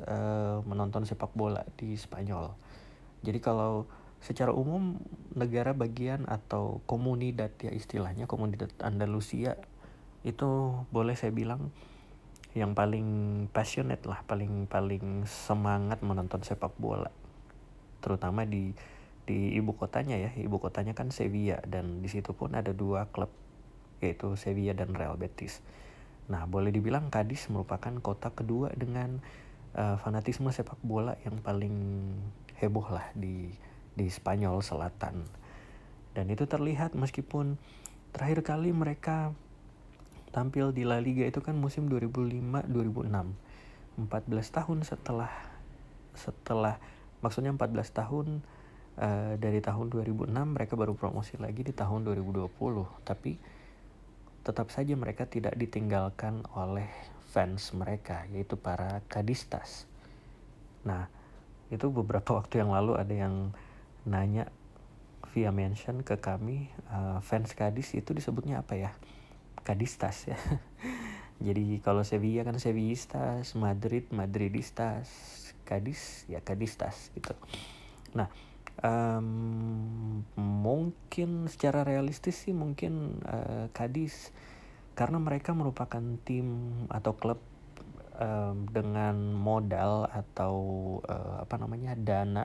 [0.02, 2.50] uh, menonton sepak bola di Spanyol.
[3.22, 3.86] Jadi kalau
[4.22, 5.02] secara umum
[5.34, 9.58] negara bagian atau komunidad ya istilahnya komunidad Andalusia
[10.22, 11.74] itu boleh saya bilang
[12.54, 13.06] yang paling
[13.50, 17.10] passionate lah paling paling semangat menonton sepak bola.
[17.98, 18.70] Terutama di
[19.22, 23.30] di ibu kotanya ya ibu kotanya kan Sevilla dan di situ pun ada dua klub
[24.02, 25.62] yaitu Sevilla dan Real Betis.
[26.30, 29.22] Nah boleh dibilang Cadiz merupakan kota kedua dengan
[29.78, 31.74] uh, fanatisme sepak bola yang paling
[32.62, 33.50] heboh lah di
[33.92, 35.26] di Spanyol Selatan.
[36.14, 37.58] Dan itu terlihat meskipun
[38.14, 39.34] terakhir kali mereka
[40.32, 43.34] tampil di La Liga itu kan musim 2005-2006.
[43.92, 45.32] 14 tahun setelah
[46.16, 46.80] setelah
[47.20, 48.40] maksudnya 14 tahun
[48.96, 52.48] uh, dari tahun 2006 mereka baru promosi lagi di tahun 2020.
[53.04, 53.36] Tapi
[54.42, 56.88] tetap saja mereka tidak ditinggalkan oleh
[57.32, 59.88] fans mereka yaitu para kadistas.
[60.84, 61.06] Nah,
[61.72, 63.56] itu beberapa waktu yang lalu ada yang
[64.04, 64.52] nanya
[65.32, 68.92] via mention ke kami uh, fans Kadis itu disebutnya apa ya?
[69.64, 70.36] Kadistas ya.
[71.46, 75.08] Jadi kalau Sevilla kan Sevillistas Madrid Madridistas
[75.64, 77.32] Kadis ya Kadistas gitu.
[78.12, 78.28] Nah
[78.84, 84.30] um, mungkin secara realistis sih mungkin uh, Kadis.
[84.92, 87.40] Karena mereka merupakan tim atau klub
[88.18, 90.54] um, dengan modal atau
[91.06, 92.44] uh, apa namanya dana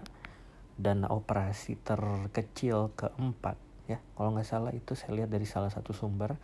[0.77, 3.57] dana operasi terkecil keempat
[3.89, 3.97] ya.
[4.13, 6.37] Kalau nggak salah itu saya lihat dari salah satu sumber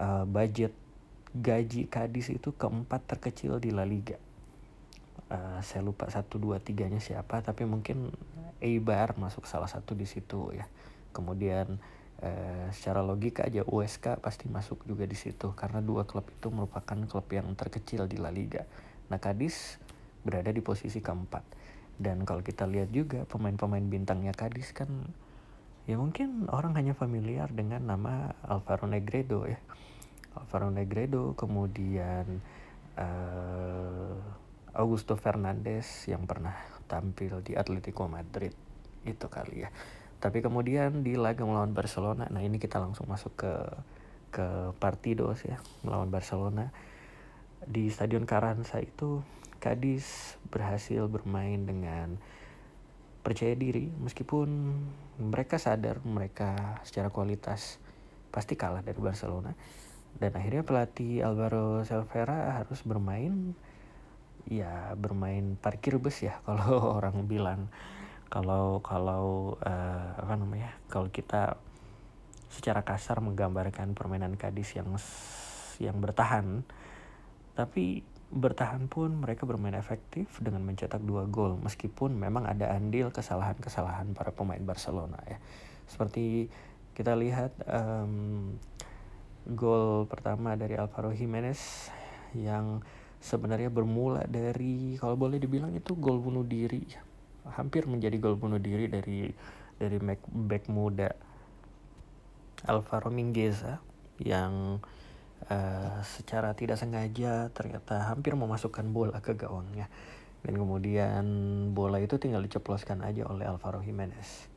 [0.00, 0.72] uh, budget
[1.30, 4.18] gaji kadis itu keempat terkecil di La Liga.
[5.30, 8.10] Uh, saya lupa satu dua tiganya siapa tapi mungkin
[8.60, 10.68] Eibar masuk salah satu di situ ya.
[11.16, 11.80] Kemudian
[12.20, 16.96] uh, secara logika aja USK pasti masuk juga di situ karena dua klub itu merupakan
[17.08, 18.64] klub yang terkecil di La Liga.
[19.08, 19.80] Nah Kadis
[20.22, 21.42] berada di posisi keempat.
[22.00, 24.88] Dan kalau kita lihat juga pemain-pemain bintangnya Kadis kan
[25.84, 29.60] ya mungkin orang hanya familiar dengan nama Alvaro Negredo ya.
[30.36, 32.40] Alvaro Negredo kemudian
[32.96, 34.14] uh,
[34.70, 36.54] Augusto Fernandes yang pernah
[36.86, 38.54] tampil di Atletico Madrid
[39.02, 39.70] itu kali ya
[40.20, 43.52] tapi kemudian di laga melawan Barcelona nah ini kita langsung masuk ke
[44.30, 46.70] ke partidos ya melawan Barcelona.
[47.60, 49.20] Di Stadion Carranza itu
[49.60, 52.16] Kadis berhasil bermain dengan
[53.20, 54.48] percaya diri meskipun
[55.20, 57.76] mereka sadar mereka secara kualitas
[58.32, 59.52] pasti kalah dari Barcelona.
[60.16, 63.52] Dan akhirnya pelatih Alvaro Silvera harus bermain
[64.48, 67.68] ya bermain parkir bus ya kalau orang bilang
[68.30, 71.58] kalau kalau uh, apa namanya kalau kita
[72.46, 74.94] secara kasar menggambarkan permainan Kadis yang
[75.82, 76.62] yang bertahan
[77.58, 84.14] tapi bertahan pun mereka bermain efektif dengan mencetak dua gol meskipun memang ada andil kesalahan-kesalahan
[84.14, 85.42] para pemain Barcelona ya.
[85.90, 86.46] Seperti
[86.94, 88.54] kita lihat um,
[89.50, 91.90] gol pertama dari Alvaro Jimenez
[92.38, 92.86] yang
[93.18, 97.09] sebenarnya bermula dari kalau boleh dibilang itu gol bunuh diri
[97.48, 99.30] hampir menjadi gol bunuh diri dari
[99.80, 99.96] dari
[100.28, 101.08] back, muda
[102.68, 103.80] Alvaro Mingueza
[104.20, 104.84] yang
[105.48, 109.88] uh, secara tidak sengaja ternyata hampir memasukkan bola ke gawangnya.
[110.40, 111.24] Dan kemudian
[111.72, 114.48] bola itu tinggal diceploskan aja oleh Alvaro Jimenez.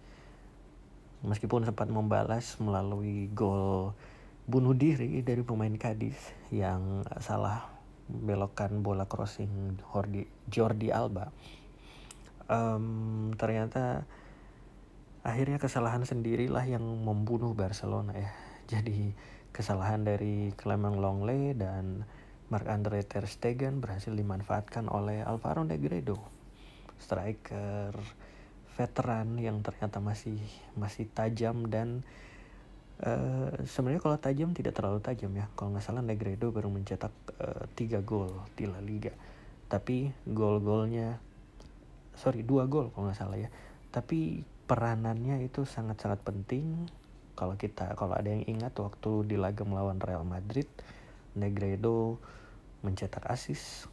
[1.24, 3.96] Meskipun sempat membalas melalui gol
[4.44, 6.20] bunuh diri dari pemain Cadiz
[6.52, 7.72] yang salah
[8.12, 11.32] belokkan bola crossing Jordi, Jordi Alba
[12.50, 14.08] um, ternyata
[15.24, 18.32] akhirnya kesalahan sendirilah yang membunuh Barcelona ya
[18.68, 19.16] jadi
[19.54, 22.10] Kesalahan dari Clement Longley dan
[22.50, 26.18] Marc-Andre Ter Stegen berhasil dimanfaatkan oleh Alvaro Negredo,
[26.98, 27.94] striker
[28.74, 30.42] veteran yang ternyata masih
[30.74, 32.02] masih tajam dan
[33.06, 35.46] uh, sebenarnya kalau tajam tidak terlalu tajam ya.
[35.54, 39.14] Kalau nggak salah Negredo baru mencetak uh, tiga gol di La Liga,
[39.70, 41.22] tapi gol-golnya
[42.18, 43.50] sorry dua gol kalau nggak salah ya.
[43.94, 46.88] Tapi peranannya itu sangat-sangat penting.
[47.34, 50.70] Kalau kita kalau ada yang ingat waktu di laga melawan Real Madrid
[51.34, 52.22] Negredo
[52.86, 53.90] mencetak asis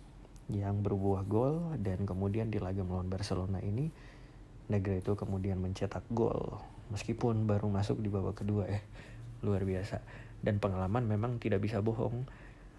[0.53, 3.89] yang berbuah gol dan kemudian di laga melawan Barcelona ini
[4.69, 6.61] Negredo kemudian mencetak gol.
[6.93, 8.83] Meskipun baru masuk di babak kedua ya
[9.41, 10.05] luar biasa.
[10.41, 12.25] Dan pengalaman memang tidak bisa bohong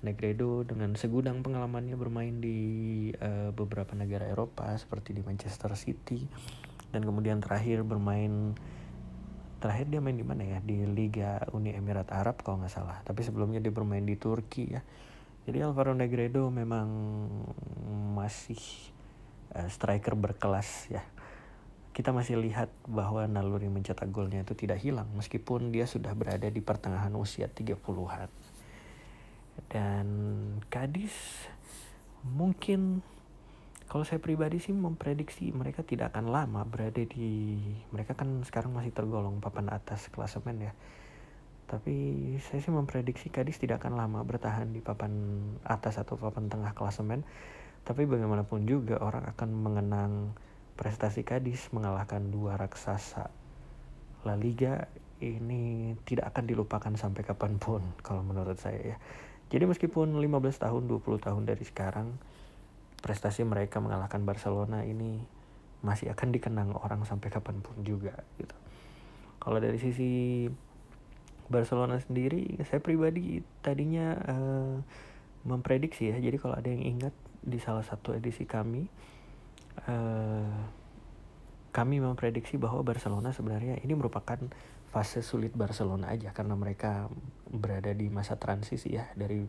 [0.01, 2.57] Negredo dengan segudang pengalamannya bermain di
[3.21, 6.25] uh, beberapa negara Eropa seperti di Manchester City.
[6.89, 8.57] Dan kemudian terakhir bermain
[9.61, 10.57] terakhir dia main di mana ya?
[10.57, 12.97] Di Liga Uni Emirat Arab kalau nggak salah.
[13.05, 14.81] Tapi sebelumnya dia bermain di Turki ya.
[15.45, 16.89] Jadi Alvaro Negredo memang
[18.17, 18.57] masih
[19.53, 21.05] uh, striker berkelas ya.
[21.93, 26.57] Kita masih lihat bahwa naluri mencetak golnya itu tidak hilang meskipun dia sudah berada di
[26.57, 28.50] pertengahan usia 30-an.
[29.67, 30.07] Dan
[30.71, 31.13] Kadis
[32.23, 33.01] mungkin
[33.91, 37.59] kalau saya pribadi sih memprediksi mereka tidak akan lama berada di
[37.91, 40.73] mereka kan sekarang masih tergolong papan atas klasemen ya.
[41.67, 41.95] Tapi
[42.39, 45.11] saya sih memprediksi Kadis tidak akan lama bertahan di papan
[45.67, 47.27] atas atau papan tengah klasemen.
[47.83, 50.13] Tapi bagaimanapun juga orang akan mengenang
[50.79, 53.27] prestasi Kadis mengalahkan dua raksasa
[54.23, 54.87] La Liga
[55.21, 58.97] ini tidak akan dilupakan sampai kapan pun kalau menurut saya ya.
[59.51, 62.15] Jadi meskipun 15 tahun, 20 tahun dari sekarang
[63.03, 65.19] prestasi mereka mengalahkan Barcelona ini
[65.81, 68.55] masih akan dikenang orang sampai kapan pun juga gitu.
[69.41, 70.45] Kalau dari sisi
[71.51, 74.75] Barcelona sendiri, saya pribadi tadinya uh,
[75.43, 76.17] memprediksi ya.
[76.21, 77.11] Jadi kalau ada yang ingat
[77.41, 78.85] di salah satu edisi kami,
[79.89, 80.47] uh,
[81.75, 84.39] kami memprediksi bahwa Barcelona sebenarnya ini merupakan
[84.91, 87.07] fase sulit Barcelona aja karena mereka
[87.47, 89.47] berada di masa transisi ya dari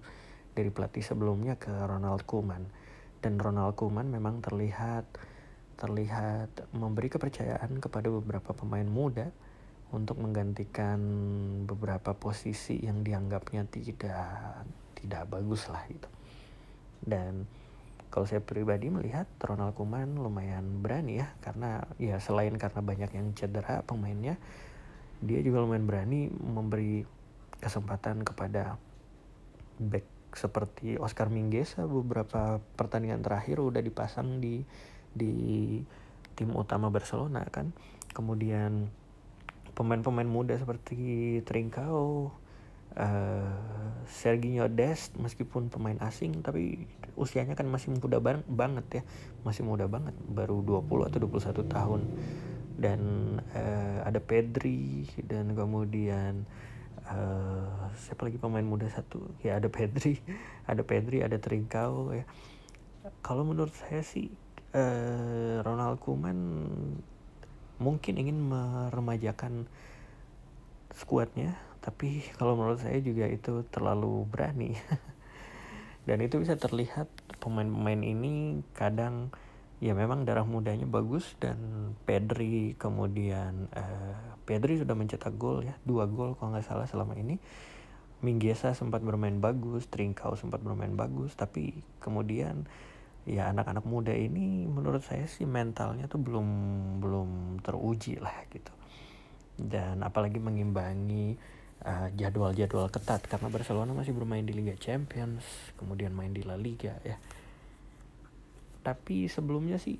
[0.54, 2.62] dari pelatih sebelumnya ke Ronald Koeman
[3.22, 5.06] dan Ronald Koeman memang terlihat
[5.78, 9.34] terlihat memberi kepercayaan kepada beberapa pemain muda
[9.90, 10.98] untuk menggantikan
[11.66, 16.08] beberapa posisi yang dianggapnya tidak tidak bagus lah gitu.
[17.02, 17.44] Dan
[18.08, 23.26] kalau saya pribadi melihat Ronald Koeman lumayan berani ya karena ya selain karena banyak yang
[23.34, 24.36] cedera pemainnya
[25.22, 27.06] dia juga lumayan berani memberi
[27.62, 28.74] kesempatan kepada
[29.78, 30.04] back
[30.34, 34.66] seperti Oscar Mingueza beberapa pertandingan terakhir udah dipasang di
[35.12, 35.32] di
[36.34, 37.70] tim utama Barcelona kan.
[38.10, 38.90] Kemudian
[39.78, 42.32] pemain-pemain muda seperti Trincao
[42.96, 43.56] uh,
[44.08, 49.02] Serginho Dest meskipun pemain asing tapi usianya kan masih muda bang banget ya.
[49.44, 52.00] Masih muda banget baru 20 atau 21 tahun
[52.78, 53.00] dan
[53.52, 56.46] uh, ada Pedri dan kemudian
[57.08, 59.32] uh, siapa lagi pemain muda satu?
[59.44, 60.20] Ya ada Pedri
[60.70, 62.24] ada Pedri ada Trincao ya.
[63.20, 64.30] Kalau menurut saya sih
[64.74, 66.38] uh, Ronald Koeman
[67.82, 69.66] mungkin ingin meremajakan
[70.94, 74.78] skuadnya tapi kalau menurut saya juga itu terlalu berani.
[76.06, 77.10] Dan itu bisa terlihat
[77.42, 79.30] pemain-pemain ini kadang
[79.82, 81.58] ya memang darah mudanya bagus dan
[82.06, 87.42] Pedri kemudian uh, Pedri sudah mencetak gol ya dua gol kalau nggak salah selama ini.
[88.22, 92.70] Minggesa sempat bermain bagus Trincao sempat bermain bagus tapi kemudian
[93.26, 96.46] ya anak-anak muda ini menurut saya sih mentalnya tuh belum
[97.02, 98.70] belum teruji lah gitu.
[99.58, 101.34] Dan apalagi mengimbangi
[101.82, 105.42] uh, jadwal-jadwal ketat karena Barcelona masih bermain di Liga Champions
[105.74, 107.18] kemudian main di La Liga ya
[108.82, 109.98] tapi sebelumnya sih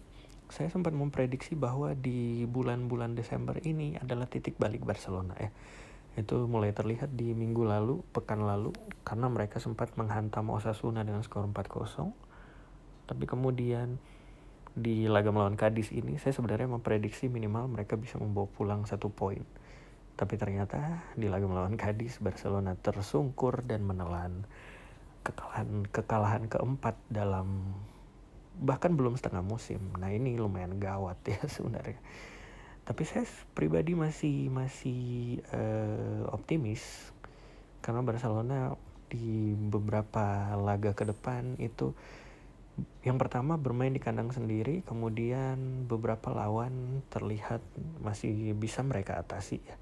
[0.53, 5.49] saya sempat memprediksi bahwa di bulan-bulan Desember ini adalah titik balik Barcelona ya.
[6.13, 11.49] Itu mulai terlihat di minggu lalu, pekan lalu, karena mereka sempat menghantam Osasuna dengan skor
[11.49, 12.13] 4-0.
[13.09, 13.97] Tapi kemudian
[14.77, 19.41] di laga melawan Cadiz ini, saya sebenarnya memprediksi minimal mereka bisa membawa pulang satu poin.
[20.21, 24.45] Tapi ternyata di laga melawan Cadiz, Barcelona tersungkur dan menelan
[25.25, 27.73] kekalahan kekalahan keempat dalam
[28.59, 29.81] bahkan belum setengah musim.
[29.97, 32.01] Nah ini lumayan gawat ya sebenarnya.
[32.83, 33.23] Tapi saya
[33.55, 36.83] pribadi masih masih uh, optimis
[37.83, 38.75] karena Barcelona
[39.07, 41.93] di beberapa laga ke depan itu
[43.05, 47.61] yang pertama bermain di kandang sendiri, kemudian beberapa lawan terlihat
[48.01, 49.77] masih bisa mereka atasi ya.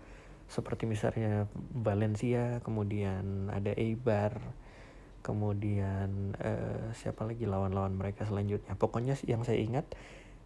[0.51, 4.35] Seperti misalnya Valencia, kemudian ada Eibar,
[5.21, 8.77] kemudian uh, siapa lagi lawan-lawan mereka selanjutnya?
[8.77, 9.87] Pokoknya yang saya ingat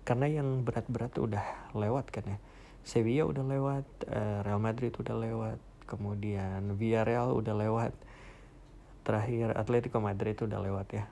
[0.05, 2.39] karena yang berat-berat udah lewat kan ya.
[2.85, 5.59] Sevilla udah lewat uh, Real Madrid udah lewat
[5.89, 7.93] kemudian Villarreal udah lewat.
[9.05, 11.05] Terakhir Atletico Madrid udah lewat ya.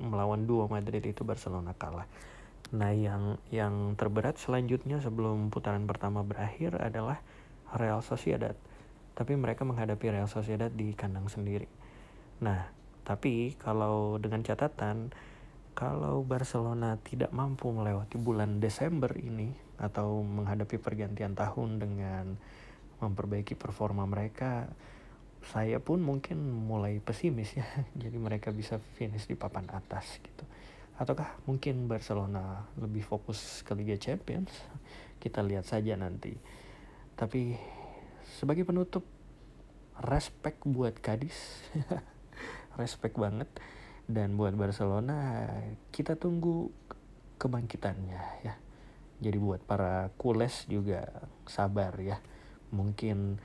[0.00, 2.08] Melawan dua Madrid itu Barcelona kalah.
[2.76, 7.20] Nah yang yang terberat selanjutnya sebelum putaran pertama berakhir adalah
[7.76, 8.56] Real Sociedad.
[9.16, 11.68] Tapi mereka menghadapi Real Sociedad di kandang sendiri.
[12.36, 12.68] Nah,
[13.06, 15.14] tapi kalau dengan catatan
[15.76, 22.24] kalau Barcelona tidak mampu melewati bulan Desember ini atau menghadapi pergantian tahun dengan
[22.96, 24.72] memperbaiki performa mereka,
[25.52, 27.68] saya pun mungkin mulai pesimis ya.
[28.02, 30.48] Jadi mereka bisa finish di papan atas gitu.
[30.96, 34.48] Ataukah mungkin Barcelona lebih fokus ke Liga Champions?
[35.20, 36.32] Kita lihat saja nanti.
[37.12, 37.52] Tapi
[38.40, 39.04] sebagai penutup
[40.00, 41.36] respect buat Kadis
[42.78, 43.48] respect banget.
[44.06, 45.50] Dan buat Barcelona
[45.90, 46.70] kita tunggu
[47.42, 48.54] kebangkitannya ya.
[49.16, 51.08] Jadi buat para kules juga
[51.48, 52.20] sabar ya.
[52.70, 53.40] Mungkin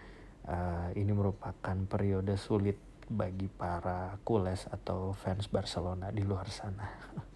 [0.45, 2.77] uh, ini merupakan periode sulit
[3.11, 6.87] bagi para kules atau fans Barcelona di luar sana.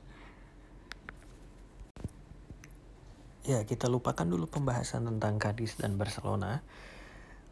[3.46, 6.66] Ya kita lupakan dulu pembahasan tentang Cadiz dan Barcelona.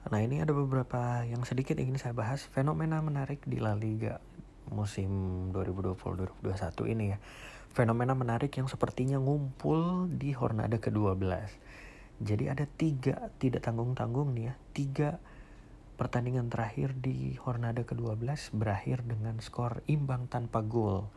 [0.10, 2.50] Nah ini ada beberapa yang sedikit ingin saya bahas.
[2.50, 4.18] Fenomena menarik di La Liga
[4.72, 5.10] musim
[5.52, 7.18] 2020-2021 ini ya.
[7.74, 11.26] Fenomena menarik yang sepertinya ngumpul di Hornada ke-12.
[12.22, 15.10] Jadi ada tiga, tidak tanggung-tanggung nih ya, tiga
[15.98, 21.10] pertandingan terakhir di Hornada ke-12 berakhir dengan skor imbang tanpa gol.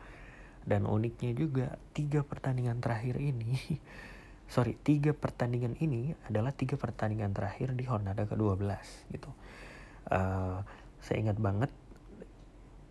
[0.67, 3.55] Dan uniknya juga tiga pertandingan terakhir ini
[4.53, 8.67] sorry tiga pertandingan ini adalah tiga pertandingan terakhir di Hornada ke-12
[9.11, 9.31] gitu.
[10.07, 10.63] Uh,
[11.03, 11.71] saya ingat banget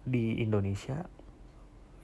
[0.07, 1.03] di Indonesia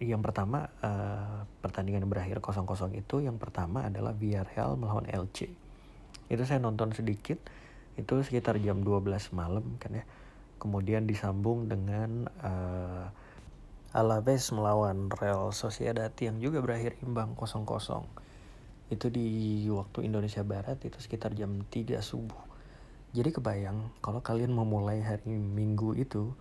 [0.02, 2.66] yang pertama uh, pertandingan berakhir 0-0
[2.98, 5.46] itu yang pertama adalah Villarreal melawan LC.
[6.26, 7.38] Itu saya nonton sedikit
[7.94, 10.04] itu sekitar jam 12 malam kan ya.
[10.58, 13.06] Kemudian disambung dengan uh,
[13.94, 17.62] Alaves melawan Real Sociedad yang juga berakhir imbang 0-0
[18.92, 19.26] itu di
[19.72, 22.52] waktu Indonesia Barat itu sekitar jam 3 subuh
[23.12, 26.32] jadi kebayang kalau kalian memulai hari Minggu itu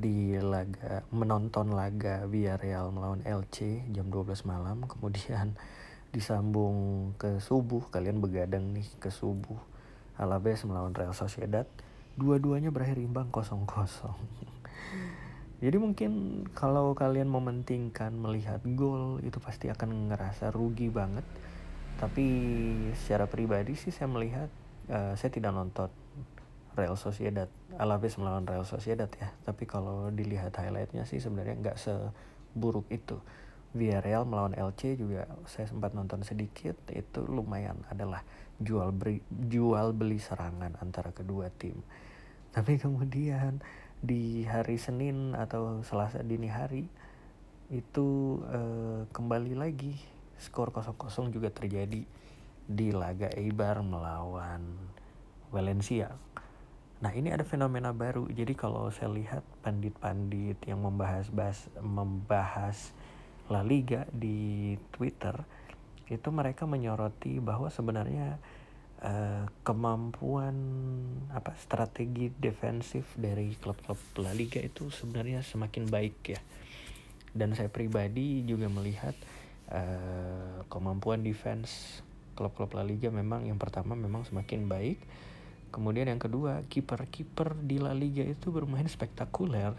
[0.00, 4.88] di laga menonton laga Villarreal melawan LC jam 12 malam.
[4.88, 5.54] Kemudian
[6.16, 9.60] disambung ke subuh kalian begadang nih ke subuh.
[10.16, 11.68] Alaves melawan Real Sociedad
[12.18, 14.12] dua-duanya berakhir imbang kosong kosong
[15.64, 21.22] jadi mungkin kalau kalian mementingkan melihat gol itu pasti akan ngerasa rugi banget.
[22.00, 22.26] Tapi
[22.96, 24.48] secara pribadi sih saya melihat
[24.88, 25.92] uh, saya tidak nonton
[26.74, 27.48] Real Sociedad.
[27.78, 29.32] Alaves melawan Real Sociedad ya.
[29.46, 33.18] Tapi kalau dilihat highlightnya sih sebenarnya nggak seburuk itu.
[33.70, 38.26] Villarreal melawan LC juga saya sempat nonton sedikit itu lumayan adalah
[38.58, 41.78] jual beli jual beli serangan antara kedua tim.
[42.50, 43.62] Tapi kemudian
[44.02, 46.90] di hari Senin atau Selasa dini hari
[47.70, 49.94] itu uh, kembali lagi
[50.42, 52.02] skor 0-0 juga terjadi
[52.66, 54.66] di laga Eibar melawan
[55.54, 56.10] Valencia.
[57.00, 58.28] Nah ini ada fenomena baru.
[58.28, 62.92] Jadi kalau saya lihat pandit-pandit yang membahas bahas, membahas
[63.48, 65.32] La Liga di Twitter
[66.12, 68.36] itu mereka menyoroti bahwa sebenarnya
[69.00, 70.54] uh, kemampuan
[71.32, 76.40] apa strategi defensif dari klub-klub La Liga itu sebenarnya semakin baik ya.
[77.32, 79.16] Dan saya pribadi juga melihat
[79.72, 82.04] uh, kemampuan defense
[82.36, 85.00] klub-klub La Liga memang yang pertama memang semakin baik.
[85.70, 89.74] Kemudian yang kedua, kiper-kiper di La Liga itu bermain spektakuler.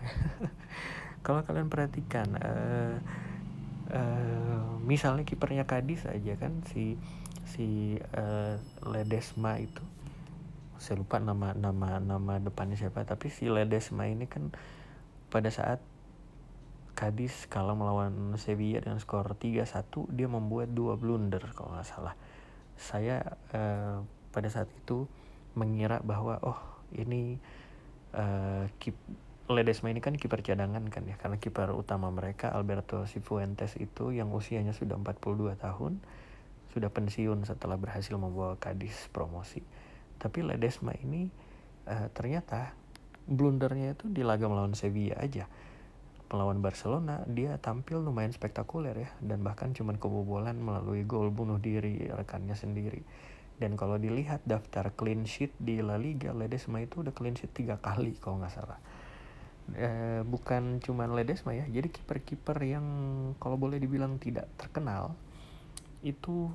[1.25, 2.95] Kalau kalian perhatikan, uh,
[3.93, 6.97] uh, misalnya kipernya Kadis aja kan si
[7.45, 8.55] si uh,
[8.87, 9.83] Ledesma itu,
[10.79, 14.49] saya lupa nama nama nama depannya siapa, tapi si Ledesma ini kan
[15.29, 15.83] pada saat
[16.91, 22.13] Cadiz kalah melawan Sevilla dengan skor 3-1 dia membuat dua blunder kalau nggak salah
[22.77, 23.23] saya
[23.55, 25.07] uh, pada saat itu
[25.53, 26.59] mengira bahwa oh
[26.95, 27.39] ini
[28.15, 28.95] uh, keep
[29.51, 34.31] Ledesma ini kan kiper cadangan kan ya karena kiper utama mereka Alberto Cifuentes itu yang
[34.31, 35.99] usianya sudah 42 tahun
[36.71, 39.59] sudah pensiun setelah berhasil membawa Cadiz promosi.
[40.15, 41.27] Tapi Ledesma ini
[41.83, 42.71] uh, ternyata
[43.27, 45.51] blundernya itu di laga melawan Sevilla aja.
[46.31, 52.07] Melawan Barcelona dia tampil lumayan spektakuler ya dan bahkan cuman kebobolan melalui gol bunuh diri
[52.07, 53.03] rekannya sendiri
[53.61, 57.77] dan kalau dilihat daftar clean sheet di La Liga Ledesma itu udah clean sheet tiga
[57.77, 58.81] kali kalau nggak salah.
[59.77, 62.85] E, bukan cuman Ledesma ya jadi kiper-kiper yang
[63.37, 65.13] kalau boleh dibilang tidak terkenal
[66.01, 66.49] itu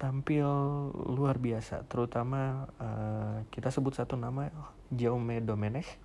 [0.00, 0.48] tampil
[0.94, 1.84] luar biasa.
[1.84, 4.48] Terutama uh, kita sebut satu nama
[4.88, 6.00] Jaume Domenech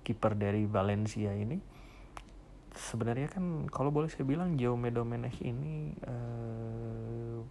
[0.00, 1.60] kiper dari Valencia ini.
[2.72, 7.44] Sebenarnya kan kalau boleh saya bilang Jaume Domenech ini uh,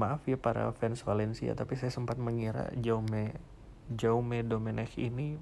[0.00, 3.36] maaf ya para fans Valencia tapi saya sempat mengira Jaume
[3.90, 5.34] Jaume Domenech ini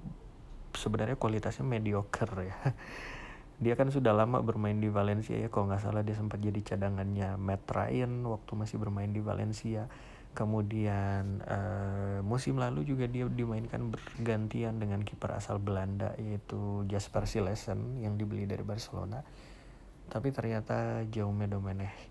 [0.73, 2.57] sebenarnya kualitasnya mediocre ya.
[3.63, 7.35] Dia kan sudah lama bermain di Valencia ya kalau nggak salah dia sempat jadi cadangannya
[7.35, 9.91] Matt Ryan waktu masih bermain di Valencia.
[10.31, 17.99] Kemudian uh, musim lalu juga dia dimainkan bergantian dengan kiper asal Belanda yaitu Jasper Silesen
[17.99, 19.19] yang dibeli dari Barcelona.
[20.07, 22.08] Tapi ternyata Jaume Domenech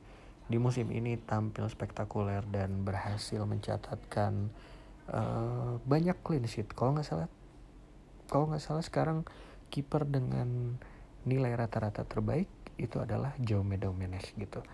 [0.49, 4.49] di musim ini tampil spektakuler dan berhasil mencatatkan
[5.13, 6.73] uh, banyak clean sheet.
[6.73, 7.29] Kalau nggak salah
[8.29, 9.25] kalau nggak salah sekarang
[9.69, 10.77] kiper dengan
[11.29, 12.49] nilai rata-rata terbaik
[12.81, 14.65] itu adalah Jaume Domenech gitu.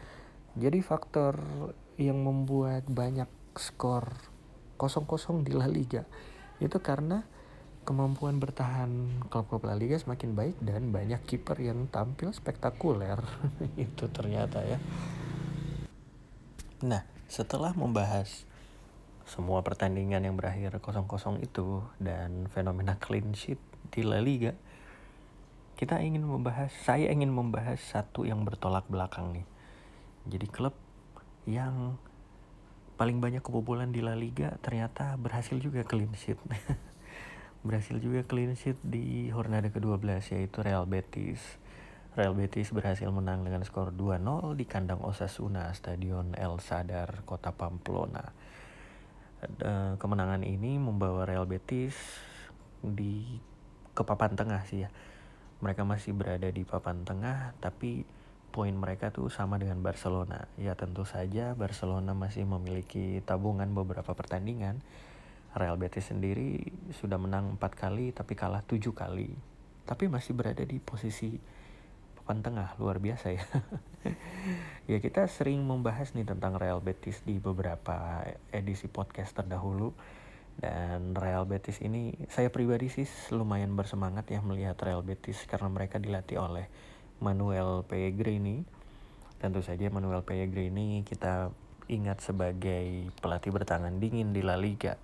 [0.54, 1.38] Jadi faktor
[1.98, 3.26] yang membuat banyak
[3.58, 4.14] skor
[4.78, 6.06] kosong-kosong di La Liga
[6.62, 7.26] itu karena
[7.84, 13.20] kemampuan bertahan klub-klub La Liga semakin baik dan banyak kiper yang tampil spektakuler.
[13.76, 14.80] Itu ternyata ya.
[16.84, 17.00] Nah,
[17.32, 18.44] setelah membahas
[19.24, 23.56] semua pertandingan yang berakhir kosong-kosong itu dan fenomena clean sheet
[23.88, 24.52] di La Liga,
[25.80, 29.48] kita ingin membahas, saya ingin membahas satu yang bertolak belakang nih.
[30.28, 30.76] Jadi klub
[31.48, 31.96] yang
[33.00, 36.36] paling banyak kebobolan di La Liga ternyata berhasil juga clean sheet.
[37.64, 41.40] berhasil juga clean sheet di Hornada ke-12 yaitu Real Betis.
[42.14, 48.22] Real Betis berhasil menang dengan skor 2-0 di kandang Osasuna Stadion El Sadar, Kota Pamplona.
[49.98, 51.98] Kemenangan ini membawa Real Betis
[52.78, 53.42] di
[53.90, 54.94] ke papan tengah sih ya.
[55.58, 58.06] Mereka masih berada di papan tengah tapi
[58.54, 60.46] poin mereka tuh sama dengan Barcelona.
[60.54, 64.78] Ya tentu saja Barcelona masih memiliki tabungan beberapa pertandingan
[65.58, 66.62] Real Betis sendiri
[66.94, 69.34] sudah menang empat kali tapi kalah tujuh kali.
[69.82, 71.53] Tapi masih berada di posisi
[72.24, 73.44] papan tengah, luar biasa ya.
[74.90, 79.92] ya kita sering membahas nih tentang Real Betis di beberapa edisi podcast terdahulu.
[80.56, 86.00] Dan Real Betis ini saya pribadi sih lumayan bersemangat ya melihat Real Betis karena mereka
[86.00, 86.72] dilatih oleh
[87.20, 88.64] Manuel Pellegrini.
[89.36, 91.52] Tentu saja Manuel Pellegrini kita
[91.92, 94.96] ingat sebagai pelatih bertangan dingin di La Liga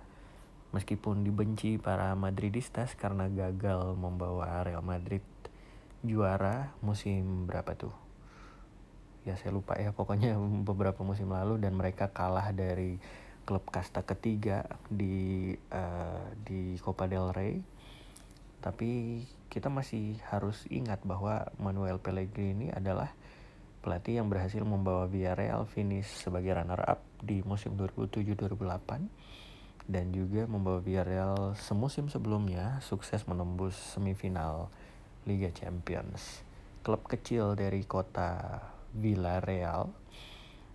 [0.71, 5.19] Meskipun dibenci para Madridistas karena gagal membawa Real Madrid
[6.01, 7.93] juara musim berapa tuh?
[9.21, 10.37] Ya saya lupa ya pokoknya
[10.69, 12.97] beberapa musim lalu dan mereka kalah dari
[13.45, 17.61] klub kasta ketiga di uh, di Copa del Rey.
[18.61, 23.09] Tapi kita masih harus ingat bahwa Manuel Pellegrini adalah
[23.81, 30.79] pelatih yang berhasil membawa Villarreal finish sebagai runner up di musim 2007-2008 dan juga membawa
[30.79, 34.69] Villarreal semusim sebelumnya sukses menembus semifinal
[35.29, 36.41] Liga Champions.
[36.81, 38.57] Klub kecil dari kota
[38.97, 39.93] Villarreal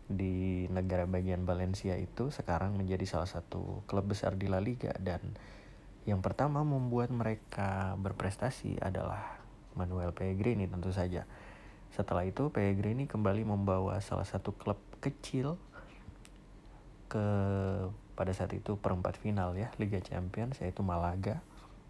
[0.07, 5.18] di negara bagian Valencia itu sekarang menjadi salah satu klub besar di La Liga dan
[6.07, 9.42] yang pertama membuat mereka berprestasi adalah
[9.74, 11.26] Manuel Pellegrini tentu saja.
[11.90, 15.59] Setelah itu Pellegrini kembali membawa salah satu klub kecil
[17.11, 17.26] ke
[18.14, 21.42] pada saat itu perempat final ya Liga Champions yaitu Malaga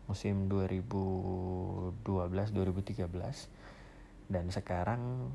[0.07, 3.11] musim 2012-2013
[4.27, 5.31] dan sekarang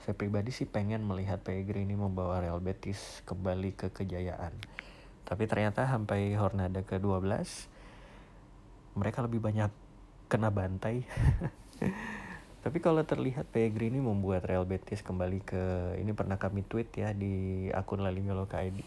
[0.00, 4.52] saya pribadi sih pengen melihat Pellegrini membawa Real Betis kembali ke kejayaan.
[5.28, 7.28] Tapi ternyata sampai Hornada ke-12
[8.96, 9.68] mereka lebih banyak
[10.32, 11.04] kena bantai.
[12.64, 15.62] Tapi kalau terlihat Pellegrini membuat Real Betis kembali ke
[16.00, 18.80] ini pernah kami tweet ya di akun La Liga ID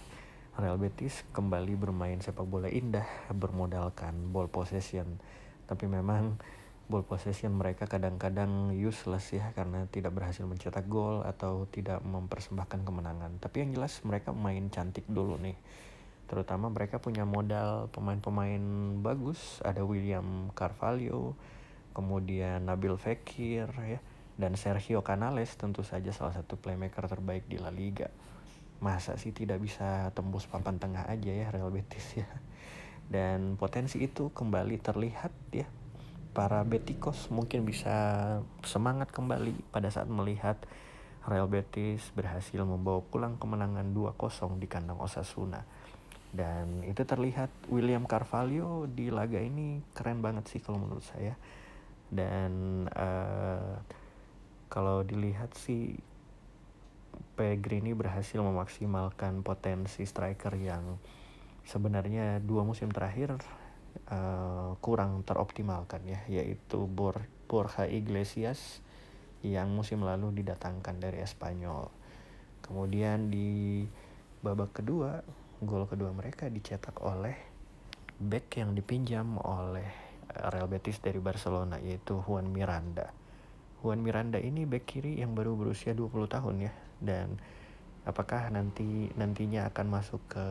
[0.53, 5.17] Real Betis kembali bermain sepak bola indah bermodalkan ball possession.
[5.65, 6.37] Tapi memang
[6.85, 13.41] ball possession mereka kadang-kadang useless ya karena tidak berhasil mencetak gol atau tidak mempersembahkan kemenangan.
[13.41, 15.57] Tapi yang jelas mereka main cantik dulu nih.
[16.29, 18.61] Terutama mereka punya modal pemain-pemain
[19.01, 21.33] bagus ada William Carvalho
[21.97, 23.99] kemudian Nabil Fekir ya
[24.37, 28.13] dan Sergio Canales tentu saja salah satu playmaker terbaik di La Liga
[28.83, 32.27] masa sih tidak bisa tembus papan tengah aja ya Real Betis ya.
[33.07, 35.67] Dan potensi itu kembali terlihat ya.
[36.35, 37.95] Para Betikos mungkin bisa
[38.65, 40.59] semangat kembali pada saat melihat
[41.23, 45.63] Real Betis berhasil membawa pulang kemenangan 2-0 di kandang Osasuna.
[46.33, 51.37] Dan itu terlihat William Carvalho di laga ini keren banget sih kalau menurut saya.
[52.09, 53.77] Dan uh,
[54.73, 56.01] kalau dilihat sih
[57.33, 61.01] Pellegrini berhasil memaksimalkan potensi striker yang
[61.65, 63.33] sebenarnya dua musim terakhir
[64.11, 68.81] uh, kurang teroptimalkan ya yaitu Bor Borja Iglesias
[69.43, 71.91] yang musim lalu didatangkan dari Espanyol.
[72.63, 73.83] Kemudian di
[74.39, 75.19] babak kedua
[75.63, 77.35] gol kedua mereka dicetak oleh
[78.19, 79.89] back yang dipinjam oleh
[80.33, 83.11] Real Betis dari Barcelona yaitu Juan Miranda.
[83.83, 86.73] Juan Miranda ini back kiri yang baru berusia 20 tahun ya
[87.03, 87.35] dan
[88.07, 90.45] apakah nanti nantinya akan masuk ke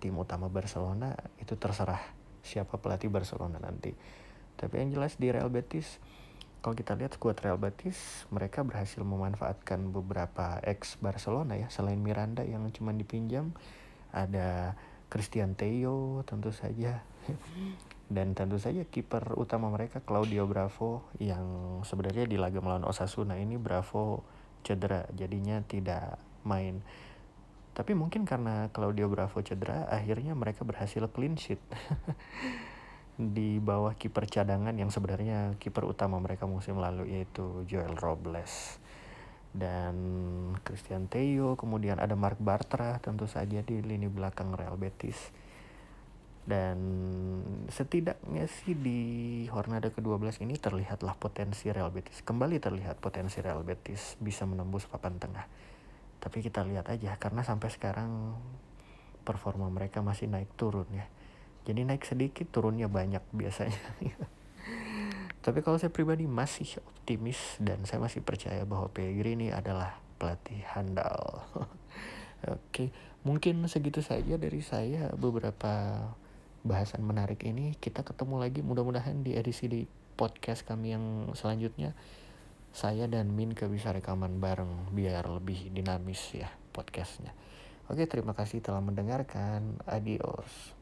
[0.00, 1.12] tim utama Barcelona?
[1.36, 2.00] Itu terserah
[2.40, 3.92] siapa pelatih Barcelona nanti.
[4.56, 6.00] Tapi yang jelas di Real Betis
[6.66, 11.70] kalau kita lihat skuad Real Betis mereka berhasil memanfaatkan beberapa ex Barcelona ya.
[11.70, 13.54] Selain Miranda yang cuma dipinjam
[14.10, 14.74] ada
[15.06, 17.06] Christian Theo tentu saja.
[18.06, 21.46] Dan tentu saja kiper utama mereka Claudio Bravo yang
[21.82, 24.26] sebenarnya di laga melawan Osasuna ini Bravo
[24.66, 26.82] cedera jadinya tidak main
[27.76, 31.62] tapi mungkin karena Claudio Bravo cedera akhirnya mereka berhasil clean sheet
[33.38, 38.82] di bawah kiper cadangan yang sebenarnya kiper utama mereka musim lalu yaitu Joel Robles
[39.56, 39.96] dan
[40.60, 45.16] Christian Theo, kemudian ada Mark Bartra tentu saja di lini belakang Real Betis.
[46.46, 46.78] Dan
[47.66, 49.00] setidaknya sih di
[49.50, 52.22] Hornada ke-12 ini terlihatlah potensi Real Betis.
[52.22, 55.50] Kembali terlihat potensi Real Betis bisa menembus papan tengah.
[56.22, 58.38] Tapi kita lihat aja karena sampai sekarang
[59.26, 61.10] performa mereka masih naik turun ya.
[61.66, 63.82] Jadi naik sedikit turunnya banyak biasanya.
[65.44, 71.42] Tapi kalau saya pribadi masih optimis dan saya masih percaya bahwa Pellegrini adalah pelatih handal.
[72.54, 72.94] Oke,
[73.26, 76.06] mungkin segitu saja dari saya beberapa
[76.66, 77.78] bahasan menarik ini.
[77.78, 79.86] Kita ketemu lagi mudah-mudahan di edisi di
[80.18, 81.94] podcast kami yang selanjutnya.
[82.76, 87.32] Saya dan Minke bisa rekaman bareng biar lebih dinamis ya podcastnya.
[87.88, 89.80] Oke, terima kasih telah mendengarkan.
[89.86, 90.76] Adios.